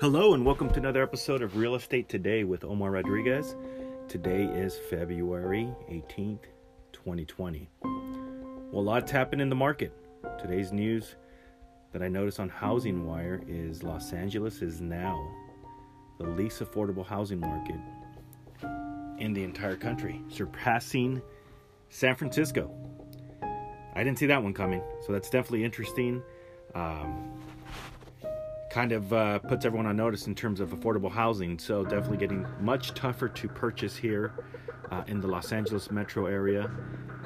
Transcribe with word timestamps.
Hello, 0.00 0.32
and 0.32 0.46
welcome 0.46 0.70
to 0.70 0.78
another 0.78 1.02
episode 1.02 1.42
of 1.42 1.58
Real 1.58 1.74
Estate 1.74 2.08
Today 2.08 2.42
with 2.42 2.64
Omar 2.64 2.92
Rodriguez. 2.92 3.54
Today 4.08 4.44
is 4.44 4.78
February 4.88 5.68
18th, 5.90 6.44
2020. 6.92 7.68
Well, 7.82 7.92
a 8.72 8.80
lot's 8.80 9.10
happened 9.10 9.42
in 9.42 9.50
the 9.50 9.56
market. 9.56 9.92
Today's 10.40 10.72
news 10.72 11.16
that 11.92 12.02
I 12.02 12.08
noticed 12.08 12.40
on 12.40 12.48
Housing 12.48 13.06
Wire 13.06 13.42
is 13.46 13.82
Los 13.82 14.14
Angeles 14.14 14.62
is 14.62 14.80
now 14.80 15.22
the 16.18 16.28
least 16.28 16.60
affordable 16.60 17.04
housing 17.04 17.38
market 17.38 17.76
in 19.18 19.34
the 19.34 19.44
entire 19.44 19.76
country, 19.76 20.22
surpassing 20.28 21.20
San 21.90 22.16
Francisco. 22.16 22.74
I 23.94 24.02
didn't 24.02 24.18
see 24.18 24.26
that 24.26 24.42
one 24.42 24.54
coming, 24.54 24.82
so 25.04 25.12
that's 25.12 25.28
definitely 25.28 25.62
interesting. 25.62 26.22
Um, 26.74 27.38
kind 28.70 28.92
of 28.92 29.12
uh, 29.12 29.38
puts 29.40 29.64
everyone 29.64 29.86
on 29.86 29.96
notice 29.96 30.26
in 30.26 30.34
terms 30.34 30.60
of 30.60 30.70
affordable 30.70 31.10
housing. 31.10 31.58
So 31.58 31.84
definitely 31.84 32.18
getting 32.18 32.46
much 32.60 32.94
tougher 32.94 33.28
to 33.28 33.48
purchase 33.48 33.96
here 33.96 34.32
uh, 34.90 35.02
in 35.08 35.20
the 35.20 35.26
Los 35.26 35.52
Angeles 35.52 35.90
metro 35.90 36.26
area. 36.26 36.70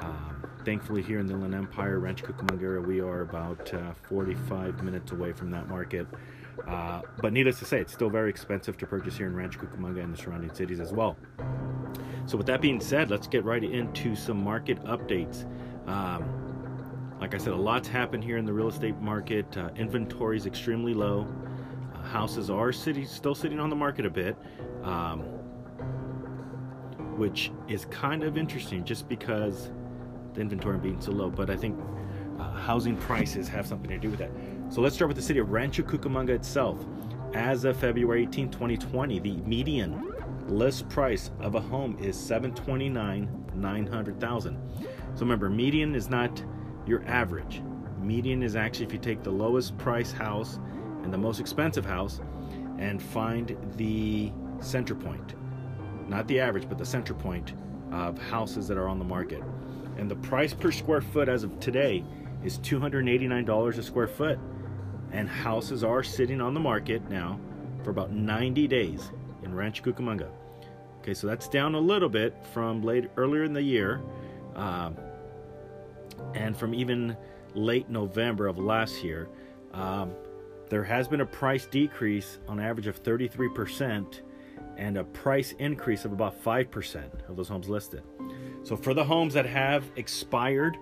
Um, 0.01 0.47
thankfully, 0.65 1.03
here 1.03 1.19
in 1.19 1.27
the 1.27 1.33
Inland 1.33 1.53
Empire, 1.53 1.99
Rancho 1.99 2.25
Cucamonga 2.25 2.85
we 2.85 2.99
are 2.99 3.21
about 3.21 3.73
uh, 3.73 3.93
45 4.09 4.83
minutes 4.83 5.11
away 5.11 5.31
from 5.31 5.51
that 5.51 5.69
market. 5.69 6.07
Uh, 6.67 7.01
but 7.21 7.31
needless 7.31 7.59
to 7.59 7.65
say, 7.65 7.79
it's 7.79 7.93
still 7.93 8.09
very 8.09 8.29
expensive 8.29 8.77
to 8.77 8.87
purchase 8.87 9.15
here 9.15 9.27
in 9.27 9.35
Rancho 9.35 9.59
Cucamonga 9.59 10.03
and 10.03 10.13
the 10.13 10.17
surrounding 10.17 10.53
cities 10.53 10.79
as 10.79 10.91
well. 10.91 11.15
So 12.25 12.37
with 12.37 12.47
that 12.47 12.59
being 12.59 12.81
said, 12.81 13.11
let's 13.11 13.27
get 13.27 13.43
right 13.43 13.63
into 13.63 14.15
some 14.15 14.43
market 14.43 14.83
updates. 14.85 15.45
Um, 15.87 16.44
like 17.25 17.33
I 17.33 17.43
said, 17.43 17.53
a 17.53 17.55
lot's 17.55 17.87
happened 17.87 18.23
here 18.23 18.37
in 18.37 18.45
the 18.45 18.53
real 18.53 18.67
estate 18.67 18.99
market. 19.01 19.57
Uh, 19.57 19.71
inventory 19.77 20.37
is 20.37 20.45
extremely 20.45 20.93
low. 20.93 21.27
Uh, 21.91 22.03
houses 22.03 22.51
are 22.51 22.71
city, 22.71 23.03
still 23.03 23.33
sitting 23.33 23.59
on 23.59 23.71
the 23.71 23.75
market 23.75 24.05
a 24.05 24.11
bit, 24.11 24.37
um, 24.83 25.21
which 27.17 27.51
is 27.67 27.85
kind 27.85 28.23
of 28.23 28.37
interesting 28.37 28.85
just 28.85 29.09
because 29.09 29.71
the 30.35 30.41
inventory 30.41 30.77
being 30.77 31.01
so 31.01 31.13
low. 31.13 31.31
But 31.31 31.49
I 31.49 31.55
think 31.55 31.79
uh, 32.37 32.51
housing 32.51 32.95
prices 32.95 33.47
have 33.47 33.65
something 33.65 33.89
to 33.89 33.97
do 33.97 34.11
with 34.11 34.19
that. 34.19 34.29
So 34.69 34.81
let's 34.81 34.93
start 34.93 35.07
with 35.07 35.17
the 35.17 35.23
city 35.23 35.39
of 35.39 35.49
Rancho 35.49 35.81
Cucamonga 35.81 36.29
itself. 36.29 36.85
As 37.33 37.65
of 37.65 37.75
February 37.75 38.21
18, 38.21 38.51
2020, 38.51 39.17
the 39.17 39.37
median 39.37 40.13
list 40.47 40.87
price 40.89 41.31
of 41.39 41.55
a 41.55 41.59
home 41.59 41.97
is 41.99 42.15
729 42.19 43.45
900,000. 43.55 44.59
So 45.15 45.21
remember, 45.21 45.49
median 45.49 45.95
is 45.95 46.07
not 46.07 46.43
your 46.85 47.03
average. 47.07 47.61
Median 47.99 48.43
is 48.43 48.55
actually 48.55 48.85
if 48.85 48.93
you 48.93 48.99
take 48.99 49.23
the 49.23 49.31
lowest 49.31 49.77
price 49.77 50.11
house 50.11 50.59
and 51.03 51.11
the 51.11 51.17
most 51.17 51.39
expensive 51.39 51.85
house 51.85 52.19
and 52.77 53.01
find 53.01 53.57
the 53.77 54.31
center 54.59 54.95
point. 54.95 55.35
Not 56.07 56.27
the 56.27 56.39
average, 56.39 56.67
but 56.69 56.77
the 56.77 56.85
center 56.85 57.13
point 57.13 57.53
of 57.91 58.17
houses 58.17 58.67
that 58.67 58.77
are 58.77 58.87
on 58.87 58.99
the 58.99 59.05
market. 59.05 59.41
And 59.97 60.09
the 60.09 60.15
price 60.15 60.53
per 60.53 60.71
square 60.71 61.01
foot 61.01 61.29
as 61.29 61.43
of 61.43 61.59
today 61.59 62.03
is 62.43 62.59
$289 62.59 63.77
a 63.77 63.83
square 63.83 64.07
foot. 64.07 64.39
And 65.11 65.29
houses 65.29 65.83
are 65.83 66.03
sitting 66.03 66.41
on 66.41 66.53
the 66.53 66.59
market 66.59 67.09
now 67.09 67.39
for 67.83 67.91
about 67.91 68.11
90 68.11 68.67
days 68.67 69.11
in 69.43 69.55
Rancho 69.55 69.83
Cucamonga. 69.83 70.29
Okay, 70.99 71.13
so 71.13 71.27
that's 71.27 71.47
down 71.47 71.75
a 71.75 71.79
little 71.79 72.09
bit 72.09 72.35
from 72.51 72.81
late 72.81 73.09
earlier 73.15 73.43
in 73.43 73.53
the 73.53 73.61
year. 73.61 74.01
Uh, 74.55 74.89
and 76.33 76.55
from 76.55 76.73
even 76.73 77.15
late 77.53 77.89
November 77.89 78.47
of 78.47 78.57
last 78.57 79.03
year, 79.03 79.29
um, 79.73 80.13
there 80.69 80.83
has 80.83 81.07
been 81.07 81.21
a 81.21 81.25
price 81.25 81.65
decrease 81.67 82.39
on 82.47 82.59
average 82.59 82.87
of 82.87 83.01
33% 83.03 84.21
and 84.77 84.97
a 84.97 85.03
price 85.03 85.53
increase 85.59 86.05
of 86.05 86.11
about 86.11 86.41
5% 86.43 87.29
of 87.29 87.35
those 87.35 87.47
homes 87.47 87.69
listed. 87.69 88.03
So 88.63 88.75
for 88.75 88.93
the 88.93 89.03
homes 89.03 89.33
that 89.35 89.45
have 89.45 89.85
expired 89.95 90.77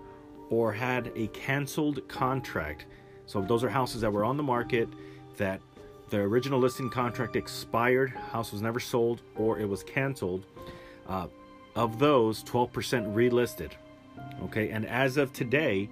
or 0.50 0.72
had 0.72 1.12
a 1.16 1.28
canceled 1.28 2.08
contract, 2.08 2.86
so 3.26 3.42
those 3.42 3.64
are 3.64 3.70
houses 3.70 4.02
that 4.02 4.12
were 4.12 4.26
on 4.26 4.38
the 4.38 4.44
market 4.44 4.90
that 5.38 5.62
the 6.10 6.18
original 6.18 6.60
listing 6.60 6.90
contract 6.90 7.36
expired, 7.36 8.10
house 8.12 8.52
was 8.52 8.62
never 8.62 8.80
sold, 8.80 9.22
or 9.36 9.60
it 9.60 9.68
was 9.68 9.84
canceled. 9.84 10.46
Uh, 11.08 11.28
of 11.76 11.98
those, 12.00 12.44
12% 12.44 12.72
relisted. 13.14 13.72
Okay, 14.44 14.70
and 14.70 14.86
as 14.86 15.18
of 15.18 15.32
today, 15.34 15.90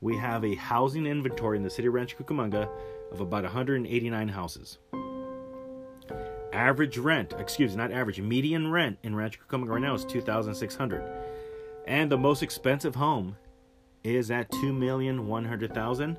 we 0.00 0.16
have 0.16 0.44
a 0.44 0.54
housing 0.54 1.06
inventory 1.06 1.56
in 1.56 1.62
the 1.62 1.70
city 1.70 1.88
of 1.88 1.94
Rancho 1.94 2.16
Cucamonga 2.16 2.68
of 3.10 3.20
about 3.20 3.42
189 3.42 4.28
houses. 4.28 4.78
Average 6.52 6.98
rent, 6.98 7.34
excuse 7.38 7.72
me, 7.72 7.76
not 7.76 7.92
average, 7.92 8.20
median 8.20 8.70
rent 8.70 8.98
in 9.02 9.14
Rancho 9.14 9.40
Cucamonga 9.48 9.70
right 9.70 9.82
now 9.82 9.94
is 9.94 10.04
2,600, 10.04 11.02
and 11.86 12.10
the 12.10 12.16
most 12.16 12.42
expensive 12.42 12.94
home 12.94 13.36
is 14.04 14.30
at 14.30 14.50
2,100,000, 14.52 16.16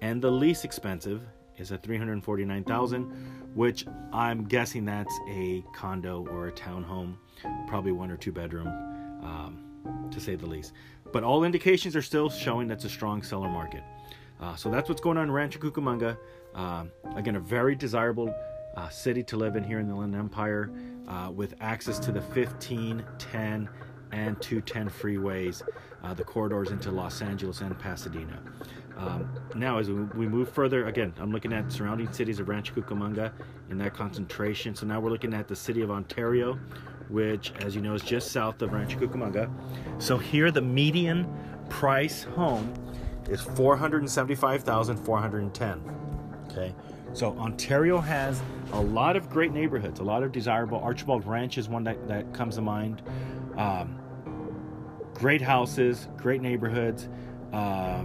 and 0.00 0.22
the 0.22 0.30
least 0.30 0.64
expensive 0.64 1.22
is 1.56 1.72
at 1.72 1.82
349,000, 1.82 3.54
which 3.54 3.86
I'm 4.12 4.44
guessing 4.44 4.84
that's 4.84 5.12
a 5.30 5.64
condo 5.74 6.26
or 6.30 6.48
a 6.48 6.52
townhome, 6.52 7.16
probably 7.66 7.92
one 7.92 8.10
or 8.10 8.16
two 8.16 8.32
bedroom. 8.32 8.68
Um, 9.22 9.72
to 10.10 10.20
say 10.20 10.34
the 10.34 10.46
least. 10.46 10.72
But 11.12 11.24
all 11.24 11.44
indications 11.44 11.94
are 11.94 12.02
still 12.02 12.30
showing 12.30 12.68
that's 12.68 12.84
a 12.84 12.88
strong 12.88 13.22
seller 13.22 13.48
market. 13.48 13.82
Uh, 14.40 14.56
so 14.56 14.70
that's 14.70 14.88
what's 14.88 15.00
going 15.00 15.16
on 15.16 15.24
in 15.24 15.30
Rancho 15.30 15.58
Cucamonga. 15.60 16.16
Uh, 16.54 16.84
again, 17.16 17.36
a 17.36 17.40
very 17.40 17.74
desirable 17.74 18.34
uh, 18.76 18.88
city 18.88 19.22
to 19.22 19.36
live 19.36 19.56
in 19.56 19.62
here 19.62 19.78
in 19.78 19.86
the 19.86 19.92
Inland 19.92 20.16
Empire 20.16 20.70
uh, 21.08 21.30
with 21.30 21.54
access 21.60 21.98
to 22.00 22.12
the 22.12 22.20
15, 22.20 23.04
10, 23.18 23.68
and 24.12 24.40
210 24.40 24.90
freeways, 24.90 25.62
uh, 26.02 26.14
the 26.14 26.24
corridors 26.24 26.70
into 26.70 26.90
Los 26.90 27.22
Angeles 27.22 27.60
and 27.60 27.78
Pasadena. 27.78 28.40
Um, 28.96 29.28
now, 29.54 29.78
as 29.78 29.90
we 29.90 30.28
move 30.28 30.50
further, 30.50 30.86
again, 30.86 31.14
I'm 31.18 31.32
looking 31.32 31.52
at 31.52 31.72
surrounding 31.72 32.12
cities 32.12 32.38
of 32.40 32.48
Rancho 32.48 32.74
Cucamonga 32.74 33.32
in 33.70 33.78
that 33.78 33.94
concentration. 33.94 34.74
So 34.74 34.86
now 34.86 35.00
we're 35.00 35.10
looking 35.10 35.32
at 35.32 35.48
the 35.48 35.56
city 35.56 35.80
of 35.80 35.90
Ontario, 35.90 36.58
which, 37.12 37.52
as 37.60 37.74
you 37.74 37.82
know, 37.82 37.94
is 37.94 38.02
just 38.02 38.32
south 38.32 38.60
of 38.62 38.72
Rancho 38.72 38.98
Cucamonga. 38.98 39.50
So 39.98 40.16
here, 40.18 40.50
the 40.50 40.62
median 40.62 41.32
price 41.68 42.24
home 42.24 42.74
is 43.28 43.40
475,410. 43.40 45.82
Okay, 46.50 46.74
so 47.12 47.38
Ontario 47.38 47.98
has 47.98 48.42
a 48.72 48.80
lot 48.80 49.16
of 49.16 49.30
great 49.30 49.52
neighborhoods, 49.52 50.00
a 50.00 50.02
lot 50.02 50.22
of 50.22 50.32
desirable. 50.32 50.78
Archibald 50.78 51.26
Ranch 51.26 51.58
is 51.58 51.68
one 51.68 51.84
that, 51.84 52.08
that 52.08 52.34
comes 52.34 52.56
to 52.56 52.62
mind. 52.62 53.02
Um, 53.56 54.00
great 55.14 55.40
houses, 55.40 56.08
great 56.16 56.42
neighborhoods. 56.42 57.08
Uh, 57.52 58.04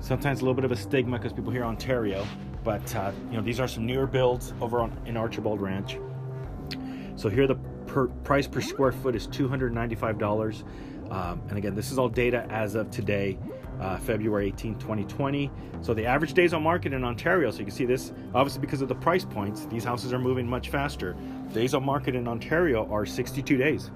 sometimes 0.00 0.40
a 0.40 0.42
little 0.42 0.54
bit 0.54 0.64
of 0.64 0.72
a 0.72 0.76
stigma 0.76 1.18
because 1.18 1.32
people 1.32 1.52
hear 1.52 1.64
Ontario, 1.64 2.26
but 2.64 2.96
uh, 2.96 3.12
you 3.30 3.36
know 3.36 3.42
these 3.42 3.60
are 3.60 3.68
some 3.68 3.86
newer 3.86 4.06
builds 4.06 4.52
over 4.60 4.80
on 4.80 4.98
in 5.06 5.16
Archibald 5.16 5.60
Ranch. 5.60 5.98
So 7.16 7.28
here 7.28 7.46
the 7.46 7.56
per, 7.90 8.06
price 8.06 8.46
per 8.46 8.60
square 8.60 8.92
foot 8.92 9.16
is 9.16 9.26
$295. 9.28 10.64
Um, 11.10 11.42
and 11.48 11.58
again, 11.58 11.74
this 11.74 11.90
is 11.90 11.98
all 11.98 12.08
data 12.08 12.46
as 12.48 12.76
of 12.76 12.88
today, 12.90 13.36
uh, 13.80 13.98
February 13.98 14.46
18, 14.46 14.78
2020. 14.78 15.50
So 15.82 15.92
the 15.92 16.06
average 16.06 16.34
days 16.34 16.54
on 16.54 16.62
market 16.62 16.92
in 16.92 17.02
Ontario, 17.02 17.50
so 17.50 17.58
you 17.58 17.64
can 17.64 17.74
see 17.74 17.84
this, 17.84 18.12
obviously 18.32 18.60
because 18.60 18.80
of 18.80 18.88
the 18.88 18.94
price 18.94 19.24
points, 19.24 19.66
these 19.66 19.82
houses 19.82 20.12
are 20.12 20.20
moving 20.20 20.48
much 20.48 20.68
faster. 20.68 21.16
Days 21.52 21.74
on 21.74 21.84
market 21.84 22.14
in 22.14 22.28
Ontario 22.28 22.88
are 22.92 23.04
62 23.04 23.56
days. 23.56 23.90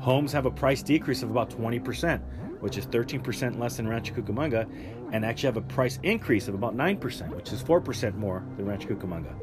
Homes 0.00 0.32
have 0.32 0.44
a 0.44 0.50
price 0.50 0.82
decrease 0.82 1.22
of 1.22 1.30
about 1.30 1.48
20%, 1.48 2.20
which 2.60 2.76
is 2.76 2.86
13% 2.88 3.58
less 3.58 3.78
than 3.78 3.88
Rancho 3.88 4.12
Cucamonga, 4.14 4.68
and 5.12 5.24
actually 5.24 5.46
have 5.46 5.56
a 5.56 5.62
price 5.62 5.98
increase 6.02 6.48
of 6.48 6.54
about 6.54 6.76
9%, 6.76 7.34
which 7.34 7.50
is 7.52 7.62
4% 7.62 8.14
more 8.16 8.44
than 8.56 8.66
Rancho 8.66 8.88
Cucamonga. 8.88 9.34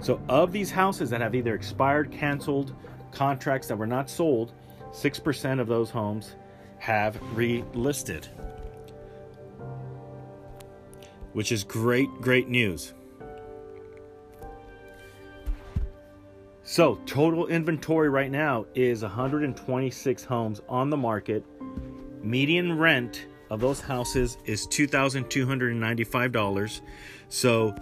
So, 0.00 0.20
of 0.28 0.52
these 0.52 0.70
houses 0.70 1.10
that 1.10 1.20
have 1.20 1.34
either 1.34 1.54
expired, 1.54 2.12
canceled, 2.12 2.74
contracts 3.12 3.68
that 3.68 3.76
were 3.76 3.86
not 3.86 4.10
sold, 4.10 4.52
6% 4.92 5.60
of 5.60 5.66
those 5.66 5.90
homes 5.90 6.34
have 6.78 7.20
relisted. 7.34 8.26
Which 11.32 11.52
is 11.52 11.64
great, 11.64 12.08
great 12.20 12.48
news. 12.48 12.94
So, 16.62 16.96
total 17.06 17.46
inventory 17.46 18.08
right 18.08 18.30
now 18.30 18.66
is 18.74 19.02
126 19.02 20.24
homes 20.24 20.60
on 20.68 20.90
the 20.90 20.96
market. 20.96 21.44
Median 22.22 22.76
rent 22.76 23.26
of 23.50 23.60
those 23.60 23.80
houses 23.80 24.38
is 24.46 24.66
$2,295. 24.66 26.80
So, 27.28 27.76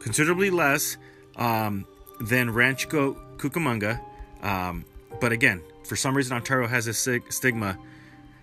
considerably 0.00 0.50
less 0.50 0.96
um, 1.38 1.86
than 2.20 2.50
Rancho 2.50 3.14
Cucamonga. 3.36 4.00
Um, 4.42 4.84
but 5.20 5.32
again, 5.32 5.62
for 5.84 5.96
some 5.96 6.16
reason, 6.16 6.36
Ontario 6.36 6.68
has 6.68 6.86
a 6.86 6.92
stigma 6.94 7.78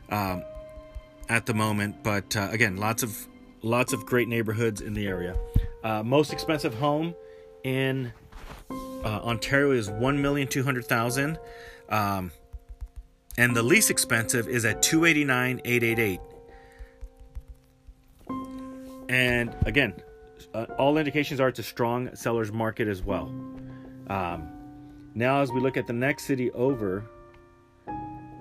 um, 0.10 0.44
at 1.30 1.46
the 1.46 1.54
moment. 1.54 2.04
But 2.04 2.36
uh, 2.36 2.50
again, 2.52 2.78
lots 2.78 3.04
of 3.04 3.28
lots 3.62 3.94
of 3.94 4.06
great 4.06 4.28
neighborhoods 4.28 4.82
in 4.82 4.94
the 4.94 5.08
area. 5.08 5.36
Uh, 5.84 6.04
most 6.04 6.34
expensive 6.34 6.74
home 6.74 7.14
in 7.64 8.12
uh, 8.72 9.22
Ontario 9.24 9.72
is 9.72 9.90
one 9.90 10.22
million 10.22 10.48
two 10.48 10.64
hundred 10.64 10.86
thousand, 10.86 11.38
um, 11.90 12.32
and 13.38 13.56
the 13.56 13.64
least 13.64 13.92
expensive 13.92 14.48
is 14.48 14.66
at 14.66 14.82
two 14.82 15.06
eighty 15.06 15.24
nine 15.24 15.62
eight 15.66 15.84
eight 15.84 16.00
eight. 16.00 16.20
And 19.08 19.56
again, 19.66 19.94
uh, 20.56 20.66
all 20.78 20.98
indications 20.98 21.42
are 21.42 21.50
it's 21.50 21.60
a 21.60 21.64
strong 21.64 22.16
seller's 22.16 22.52
market 22.52 22.88
as 22.88 23.04
well. 23.04 23.26
Um, 24.08 24.50
now, 25.14 25.42
as 25.42 25.52
we 25.52 25.60
look 25.60 25.76
at 25.76 25.86
the 25.86 25.94
next 25.94 26.24
city 26.26 26.50
over, 26.52 27.04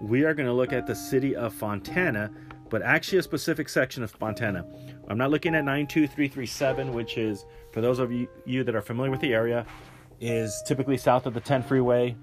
we 0.01 0.25
are 0.25 0.33
going 0.35 0.47
to 0.47 0.53
look 0.53 0.73
at 0.73 0.87
the 0.87 0.95
city 0.95 1.35
of 1.35 1.53
Fontana, 1.53 2.31
but 2.71 2.83
actually 2.83 3.19
a 3.19 3.23
specific 3.23 3.69
section 3.69 4.03
of 4.03 4.11
Fontana. 4.13 4.65
I'm 5.09 5.19
not 5.19 5.31
looking 5.31 5.55
at 5.55 5.65
92337, 5.65 6.93
which 6.93 7.19
is, 7.19 7.45
for 7.73 7.81
those 7.81 7.99
of 7.99 8.13
you, 8.13 8.65
that 8.65 8.75
are 8.75 8.83
familiar 8.83 9.11
with 9.11 9.21
the 9.21 9.35
area, 9.35 9.67
is 10.21 10.63
typically 10.67 10.97
south 10.97 11.27
of 11.27 11.35
the 11.35 11.41
10 11.41 11.63
freeway, 11.65 12.17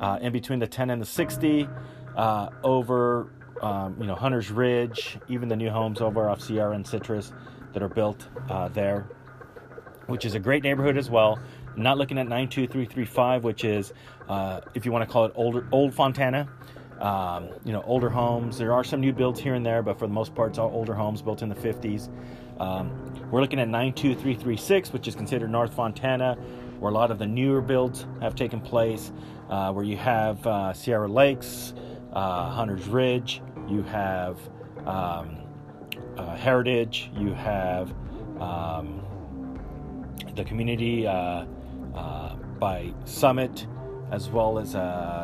uh, 0.00 0.18
in 0.20 0.32
between 0.32 0.60
the 0.60 0.66
10 0.66 0.90
and 0.90 1.02
the 1.02 1.06
60, 1.06 1.68
uh, 2.16 2.48
over 2.62 3.32
um, 3.60 3.96
you 4.00 4.06
know 4.06 4.14
Hunter's 4.14 4.50
Ridge, 4.50 5.18
even 5.28 5.48
the 5.48 5.56
new 5.56 5.70
homes 5.70 6.00
over 6.00 6.28
off 6.28 6.40
Sierra 6.40 6.74
and 6.74 6.86
Citrus 6.86 7.32
that 7.72 7.82
are 7.82 7.88
built 7.88 8.28
uh, 8.50 8.68
there, 8.68 9.08
which 10.12 10.26
is 10.26 10.34
a 10.34 10.38
great 10.38 10.62
neighborhood 10.62 10.98
as 10.98 11.08
well. 11.08 11.38
Not 11.74 11.96
looking 11.96 12.18
at 12.18 12.28
92335, 12.28 13.44
which 13.44 13.64
is, 13.64 13.94
uh, 14.28 14.60
if 14.74 14.84
you 14.84 14.92
want 14.92 15.08
to 15.08 15.10
call 15.10 15.24
it 15.24 15.32
older, 15.34 15.66
old 15.72 15.94
Fontana. 15.94 16.46
Um, 17.00 17.48
you 17.64 17.72
know, 17.72 17.82
older 17.82 18.10
homes. 18.10 18.58
There 18.58 18.72
are 18.72 18.84
some 18.84 19.00
new 19.00 19.12
builds 19.12 19.40
here 19.40 19.54
and 19.54 19.66
there, 19.66 19.82
but 19.82 19.98
for 19.98 20.06
the 20.06 20.12
most 20.12 20.36
part, 20.36 20.50
it's 20.50 20.58
all 20.58 20.70
older 20.70 20.94
homes 20.94 21.20
built 21.20 21.42
in 21.42 21.48
the 21.48 21.54
50s. 21.54 22.10
Um, 22.60 22.92
we're 23.30 23.40
looking 23.40 23.58
at 23.58 23.68
92336, 23.68 24.92
which 24.92 25.08
is 25.08 25.16
considered 25.16 25.50
North 25.50 25.74
Fontana, 25.74 26.34
where 26.78 26.92
a 26.92 26.94
lot 26.94 27.10
of 27.10 27.18
the 27.18 27.26
newer 27.26 27.60
builds 27.60 28.06
have 28.20 28.36
taken 28.36 28.60
place, 28.60 29.10
uh, 29.48 29.72
where 29.72 29.84
you 29.84 29.96
have 29.96 30.46
uh, 30.46 30.72
Sierra 30.74 31.08
Lakes, 31.08 31.74
uh, 32.12 32.50
Hunter's 32.50 32.86
Ridge, 32.86 33.42
you 33.66 33.82
have 33.82 34.38
um, 34.86 35.38
uh, 36.16 36.36
Heritage, 36.36 37.10
you 37.16 37.32
have 37.32 37.92
um, 38.38 39.01
the 40.34 40.44
community 40.44 41.06
uh, 41.06 41.44
uh, 41.94 42.34
by 42.58 42.94
Summit, 43.04 43.66
as 44.10 44.30
well 44.30 44.58
as 44.58 44.70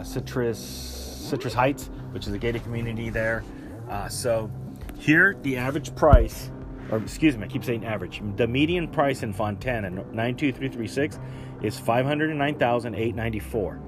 Citrus 0.06 0.98
Citrus 1.28 1.54
Heights, 1.54 1.90
which 2.12 2.26
is 2.26 2.32
a 2.32 2.38
gated 2.38 2.62
community 2.62 3.10
there. 3.10 3.44
Uh, 3.88 4.08
so 4.08 4.50
here, 4.98 5.36
the 5.42 5.56
average 5.56 5.94
price, 5.94 6.50
or 6.90 6.98
excuse 6.98 7.36
me, 7.36 7.44
I 7.44 7.48
keep 7.48 7.64
saying 7.64 7.84
average. 7.84 8.22
The 8.36 8.46
median 8.46 8.88
price 8.88 9.22
in 9.22 9.32
Fontana, 9.32 9.90
92336, 9.90 11.18
is 11.62 11.78
509,894. 11.78 13.80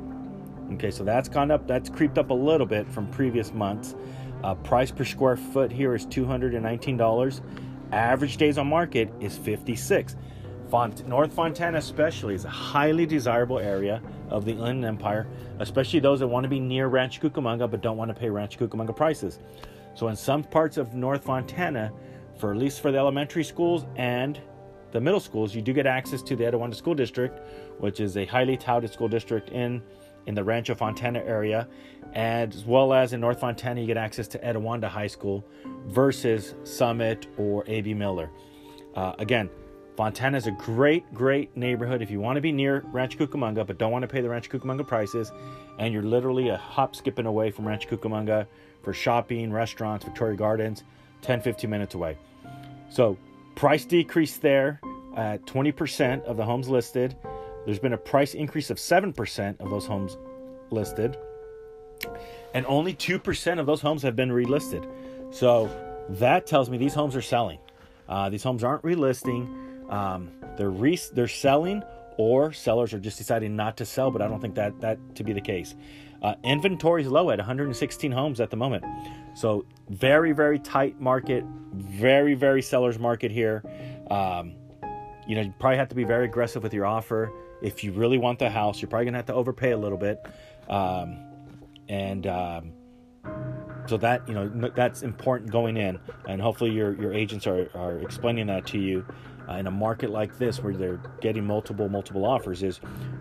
Okay, 0.74 0.90
so 0.90 1.02
that's 1.02 1.28
gone 1.28 1.50
up, 1.50 1.66
that's 1.66 1.90
creeped 1.90 2.18
up 2.18 2.30
a 2.30 2.34
little 2.34 2.66
bit 2.66 2.88
from 2.88 3.08
previous 3.08 3.52
months. 3.52 3.96
Uh, 4.44 4.54
price 4.54 4.90
per 4.90 5.04
square 5.04 5.36
foot 5.36 5.72
here 5.72 5.94
is 5.94 6.06
$219. 6.06 7.40
Average 7.92 8.36
days 8.36 8.56
on 8.56 8.68
market 8.68 9.12
is 9.20 9.36
56. 9.36 10.16
Font- 10.70 11.06
North 11.06 11.32
Fontana, 11.32 11.78
especially, 11.78 12.34
is 12.34 12.44
a 12.44 12.50
highly 12.50 13.04
desirable 13.04 13.58
area 13.58 14.00
of 14.28 14.44
the 14.44 14.52
Inland 14.52 14.84
Empire, 14.84 15.26
especially 15.58 16.00
those 16.00 16.20
that 16.20 16.28
want 16.28 16.44
to 16.44 16.48
be 16.48 16.60
near 16.60 16.86
Rancho 16.86 17.28
Cucamonga 17.28 17.70
but 17.70 17.80
don't 17.80 17.96
want 17.96 18.08
to 18.08 18.14
pay 18.14 18.30
Rancho 18.30 18.66
Cucamonga 18.66 18.94
prices. 18.94 19.40
So, 19.94 20.08
in 20.08 20.16
some 20.16 20.44
parts 20.44 20.76
of 20.76 20.94
North 20.94 21.24
Fontana, 21.24 21.92
for 22.38 22.52
at 22.52 22.56
least 22.56 22.80
for 22.80 22.92
the 22.92 22.98
elementary 22.98 23.44
schools 23.44 23.84
and 23.96 24.40
the 24.92 25.00
middle 25.00 25.20
schools, 25.20 25.54
you 25.54 25.60
do 25.60 25.72
get 25.72 25.86
access 25.86 26.22
to 26.22 26.36
the 26.36 26.44
Etiwanda 26.44 26.74
School 26.74 26.94
District, 26.94 27.40
which 27.78 28.00
is 28.00 28.16
a 28.16 28.24
highly 28.24 28.56
touted 28.56 28.92
school 28.92 29.08
district 29.08 29.50
in 29.50 29.82
in 30.26 30.34
the 30.34 30.44
Rancho 30.44 30.74
Fontana 30.74 31.20
area, 31.20 31.66
as 32.14 32.64
well 32.64 32.92
as 32.92 33.12
in 33.12 33.20
North 33.20 33.40
Fontana, 33.40 33.80
you 33.80 33.86
get 33.86 33.96
access 33.96 34.28
to 34.28 34.38
Etiwanda 34.38 34.88
High 34.88 35.06
School 35.06 35.44
versus 35.86 36.54
Summit 36.62 37.26
or 37.36 37.64
A.B. 37.66 37.94
Miller. 37.94 38.30
Uh, 38.94 39.14
again, 39.18 39.48
Fontana 40.00 40.38
is 40.38 40.46
a 40.46 40.52
great, 40.52 41.12
great 41.12 41.54
neighborhood 41.54 42.00
if 42.00 42.10
you 42.10 42.20
want 42.20 42.36
to 42.38 42.40
be 42.40 42.52
near 42.52 42.82
Rancho 42.86 43.18
Cucamonga 43.18 43.66
but 43.66 43.76
don't 43.76 43.92
want 43.92 44.00
to 44.00 44.08
pay 44.08 44.22
the 44.22 44.30
Rancho 44.30 44.48
Cucamonga 44.58 44.88
prices, 44.88 45.30
and 45.78 45.92
you're 45.92 46.02
literally 46.02 46.48
a 46.48 46.56
hop 46.56 46.96
skipping 46.96 47.26
away 47.26 47.50
from 47.50 47.68
Rancho 47.68 47.94
Cucamonga 47.94 48.46
for 48.82 48.94
shopping, 48.94 49.52
restaurants, 49.52 50.06
Victoria 50.06 50.38
Gardens, 50.38 50.84
10 51.20 51.42
15 51.42 51.68
minutes 51.68 51.94
away. 51.94 52.16
So, 52.88 53.18
price 53.56 53.84
decrease 53.84 54.38
there 54.38 54.80
at 55.18 55.44
20% 55.44 56.24
of 56.24 56.38
the 56.38 56.46
homes 56.46 56.70
listed. 56.70 57.14
There's 57.66 57.78
been 57.78 57.92
a 57.92 57.98
price 57.98 58.32
increase 58.32 58.70
of 58.70 58.78
7% 58.78 59.60
of 59.60 59.68
those 59.68 59.84
homes 59.84 60.16
listed, 60.70 61.18
and 62.54 62.64
only 62.64 62.94
2% 62.94 63.60
of 63.60 63.66
those 63.66 63.82
homes 63.82 64.02
have 64.02 64.16
been 64.16 64.30
relisted. 64.30 64.90
So, 65.30 65.68
that 66.08 66.46
tells 66.46 66.70
me 66.70 66.78
these 66.78 66.94
homes 66.94 67.14
are 67.14 67.20
selling. 67.20 67.58
Uh, 68.08 68.30
these 68.30 68.42
homes 68.42 68.64
aren't 68.64 68.82
relisting 68.82 69.69
um, 69.90 70.30
they're 70.56 70.70
re- 70.70 70.98
they're 71.12 71.28
selling 71.28 71.82
or 72.16 72.52
sellers 72.52 72.92
are 72.92 72.98
just 72.98 73.18
deciding 73.18 73.56
not 73.56 73.76
to 73.78 73.86
sell, 73.86 74.10
but 74.10 74.22
I 74.22 74.28
don't 74.28 74.40
think 74.40 74.54
that 74.54 74.80
that 74.80 74.98
to 75.16 75.24
be 75.24 75.32
the 75.32 75.40
case. 75.40 75.74
Uh, 76.22 76.34
inventory 76.44 77.02
is 77.02 77.08
low 77.08 77.30
at 77.30 77.38
116 77.38 78.12
homes 78.12 78.40
at 78.40 78.50
the 78.50 78.56
moment, 78.56 78.84
so 79.34 79.64
very 79.88 80.32
very 80.32 80.58
tight 80.58 81.00
market, 81.00 81.44
very 81.72 82.34
very 82.34 82.62
sellers 82.62 82.98
market 82.98 83.30
here. 83.30 83.62
Um, 84.10 84.54
you 85.26 85.36
know, 85.36 85.42
you 85.42 85.54
probably 85.58 85.78
have 85.78 85.88
to 85.88 85.94
be 85.94 86.04
very 86.04 86.24
aggressive 86.24 86.62
with 86.62 86.74
your 86.74 86.86
offer 86.86 87.32
if 87.62 87.84
you 87.84 87.92
really 87.92 88.18
want 88.18 88.38
the 88.38 88.50
house. 88.50 88.80
You're 88.80 88.88
probably 88.88 89.06
gonna 89.06 89.18
have 89.18 89.26
to 89.26 89.34
overpay 89.34 89.72
a 89.72 89.78
little 89.78 89.98
bit, 89.98 90.24
um, 90.68 91.18
and 91.88 92.26
um, 92.26 92.72
so 93.86 93.96
that 93.96 94.28
you 94.28 94.34
know 94.34 94.70
that's 94.76 95.02
important 95.02 95.50
going 95.50 95.78
in, 95.78 95.98
and 96.28 96.40
hopefully 96.42 96.70
your 96.70 96.94
your 97.00 97.14
agents 97.14 97.46
are 97.46 97.70
are 97.74 97.98
explaining 98.00 98.46
that 98.48 98.66
to 98.66 98.78
you 98.78 99.06
uh, 99.50 99.56
in 99.56 99.66
a 99.66 99.70
market 99.70 100.10
like 100.10 100.38
this 100.38 100.62
where 100.62 100.74
they're 100.74 101.00
getting 101.20 101.44
multiple 101.44 101.88
multiple 101.88 102.24
offers 102.24 102.62
is 102.62 102.80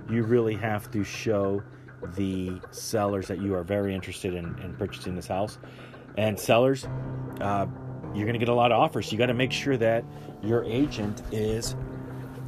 you 0.09 0.23
really 0.23 0.55
have 0.55 0.89
to 0.91 1.03
show 1.03 1.63
the 2.15 2.59
sellers 2.71 3.27
that 3.27 3.41
you 3.41 3.53
are 3.55 3.63
very 3.63 3.93
interested 3.93 4.33
in, 4.33 4.57
in 4.59 4.73
purchasing 4.75 5.15
this 5.15 5.27
house. 5.27 5.57
And 6.17 6.39
sellers 6.39 6.85
uh, 7.41 7.65
you're 8.13 8.25
going 8.25 8.33
to 8.33 8.39
get 8.39 8.49
a 8.49 8.53
lot 8.53 8.71
of 8.71 8.79
offers. 8.79 9.11
You 9.11 9.17
got 9.17 9.27
to 9.27 9.33
make 9.33 9.51
sure 9.51 9.77
that 9.77 10.03
your 10.41 10.63
agent 10.63 11.21
is 11.31 11.75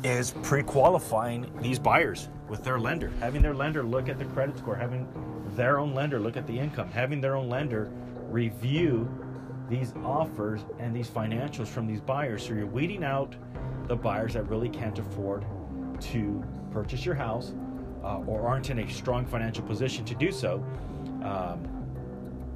is 0.03 0.31
pre-qualifying 0.41 1.51
these 1.61 1.77
buyers 1.77 2.29
with 2.50 2.63
their 2.63 2.79
lender. 2.79 3.11
Having 3.19 3.43
their 3.43 3.53
lender 3.53 3.83
look 3.83 4.09
at 4.09 4.17
the 4.17 4.25
credit 4.25 4.57
score 4.57 4.75
having 4.75 5.07
their 5.55 5.79
own 5.79 5.93
lender 5.93 6.19
look 6.19 6.38
at 6.38 6.47
the 6.47 6.57
income 6.57 6.89
having 6.89 7.19
their 7.19 7.35
own 7.35 7.50
lender 7.50 7.91
review 8.29 9.09
these 9.69 9.93
offers 10.03 10.61
and 10.79 10.95
these 10.95 11.09
financials 11.09 11.67
from 11.67 11.88
these 11.88 12.01
buyers. 12.01 12.45
So 12.45 12.53
you're 12.53 12.65
weeding 12.65 13.03
out 13.03 13.35
the 13.91 13.95
buyers 13.98 14.36
that 14.36 14.48
really 14.48 14.69
can't 14.69 14.98
afford 15.00 15.45
to 16.00 16.41
purchase 16.71 17.05
your 17.05 17.13
house 17.13 17.53
uh, 18.05 18.19
or 18.19 18.48
aren't 18.48 18.69
in 18.69 18.79
a 18.79 18.89
strong 18.89 19.25
financial 19.25 19.65
position 19.65 20.05
to 20.05 20.15
do 20.15 20.31
so. 20.31 20.63
Um, 21.25 21.67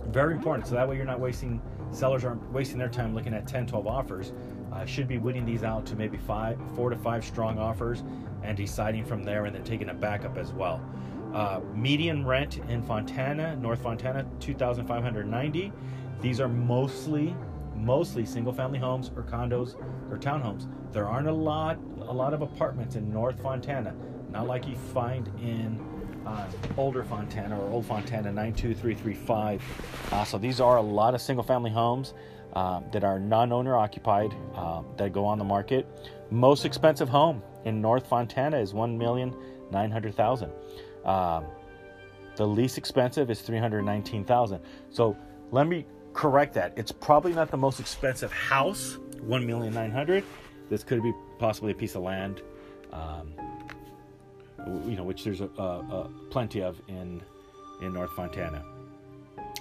very 0.07 0.33
important. 0.33 0.65
So 0.65 0.75
that 0.75 0.87
way 0.87 0.95
you're 0.95 1.03
not 1.03 1.19
wasting, 1.19 1.61
sellers 1.91 2.23
aren't 2.23 2.41
wasting 2.53 2.77
their 2.77 2.87
time 2.87 3.13
looking 3.13 3.33
at 3.33 3.45
10, 3.47 3.67
12 3.67 3.85
offers. 3.85 4.31
Uh, 4.71 4.85
should 4.85 5.09
be 5.09 5.17
weeding 5.17 5.45
these 5.45 5.63
out 5.63 5.85
to 5.87 5.95
maybe 5.97 6.17
five, 6.17 6.57
four 6.73 6.89
to 6.89 6.95
five 6.95 7.25
strong 7.25 7.59
offers 7.59 8.05
and 8.43 8.55
deciding 8.55 9.03
from 9.03 9.21
there 9.25 9.43
and 9.43 9.53
then 9.53 9.63
taking 9.65 9.89
a 9.89 9.93
backup 9.93 10.37
as 10.37 10.53
well. 10.53 10.81
Uh, 11.33 11.59
median 11.73 12.25
rent 12.25 12.59
in 12.69 12.81
Fontana, 12.81 13.57
North 13.57 13.81
Fontana, 13.81 14.25
2,590. 14.39 15.73
These 16.21 16.39
are 16.39 16.47
mostly 16.47 17.35
mostly 17.75 18.25
single 18.25 18.53
family 18.53 18.79
homes 18.79 19.11
or 19.15 19.23
condos 19.23 19.75
or 20.11 20.17
townhomes. 20.17 20.67
There 20.91 21.07
aren't 21.07 21.27
a 21.27 21.33
lot 21.33 21.77
a 22.01 22.13
lot 22.13 22.33
of 22.33 22.41
apartments 22.41 22.95
in 22.95 23.11
North 23.11 23.39
Fontana, 23.41 23.93
not 24.31 24.47
like 24.47 24.67
you 24.67 24.75
find 24.75 25.27
in 25.41 25.79
uh, 26.25 26.49
older 26.77 27.03
Fontana 27.03 27.59
or 27.59 27.69
old 27.71 27.85
Fontana 27.85 28.31
92335. 28.31 29.61
Uh, 30.11 30.23
so 30.23 30.37
these 30.37 30.59
are 30.59 30.77
a 30.77 30.81
lot 30.81 31.13
of 31.13 31.21
single 31.21 31.43
family 31.43 31.71
homes 31.71 32.13
uh, 32.53 32.81
that 32.91 33.03
are 33.03 33.19
non-owner 33.19 33.75
occupied 33.75 34.33
uh, 34.55 34.81
that 34.97 35.13
go 35.13 35.25
on 35.25 35.37
the 35.37 35.43
market. 35.43 35.87
Most 36.31 36.65
expensive 36.65 37.09
home 37.09 37.43
in 37.65 37.81
North 37.81 38.07
Fontana 38.07 38.57
is 38.57 38.73
one 38.73 38.97
million 38.97 39.35
nine 39.71 39.91
hundred 39.91 40.15
thousand. 40.15 40.51
Um, 41.03 41.45
the 42.35 42.45
least 42.45 42.77
expensive 42.77 43.29
is 43.29 43.41
three 43.41 43.59
hundred 43.59 43.83
nineteen 43.83 44.23
thousand. 44.23 44.61
So 44.89 45.15
let 45.51 45.67
me 45.67 45.85
correct 46.15 46.53
that. 46.55 46.73
It's 46.77 46.91
probably 46.91 47.33
not 47.33 47.51
the 47.51 47.57
most 47.57 47.79
expensive 47.79 48.31
house, 48.31 48.97
one 49.21 49.45
million 49.45 49.73
nine 49.73 49.91
hundred. 49.91 50.23
This 50.69 50.83
could 50.83 51.03
be 51.03 51.13
possibly 51.37 51.71
a 51.73 51.75
piece 51.75 51.93
of 51.93 52.01
land, 52.01 52.41
um, 52.91 53.33
you 54.87 54.95
know, 54.95 55.03
which 55.03 55.23
there's 55.23 55.41
a, 55.41 55.49
a, 55.57 55.63
a 55.63 56.09
plenty 56.31 56.63
of 56.63 56.81
in 56.87 57.21
in 57.81 57.93
North 57.93 58.11
Fontana. 58.11 58.63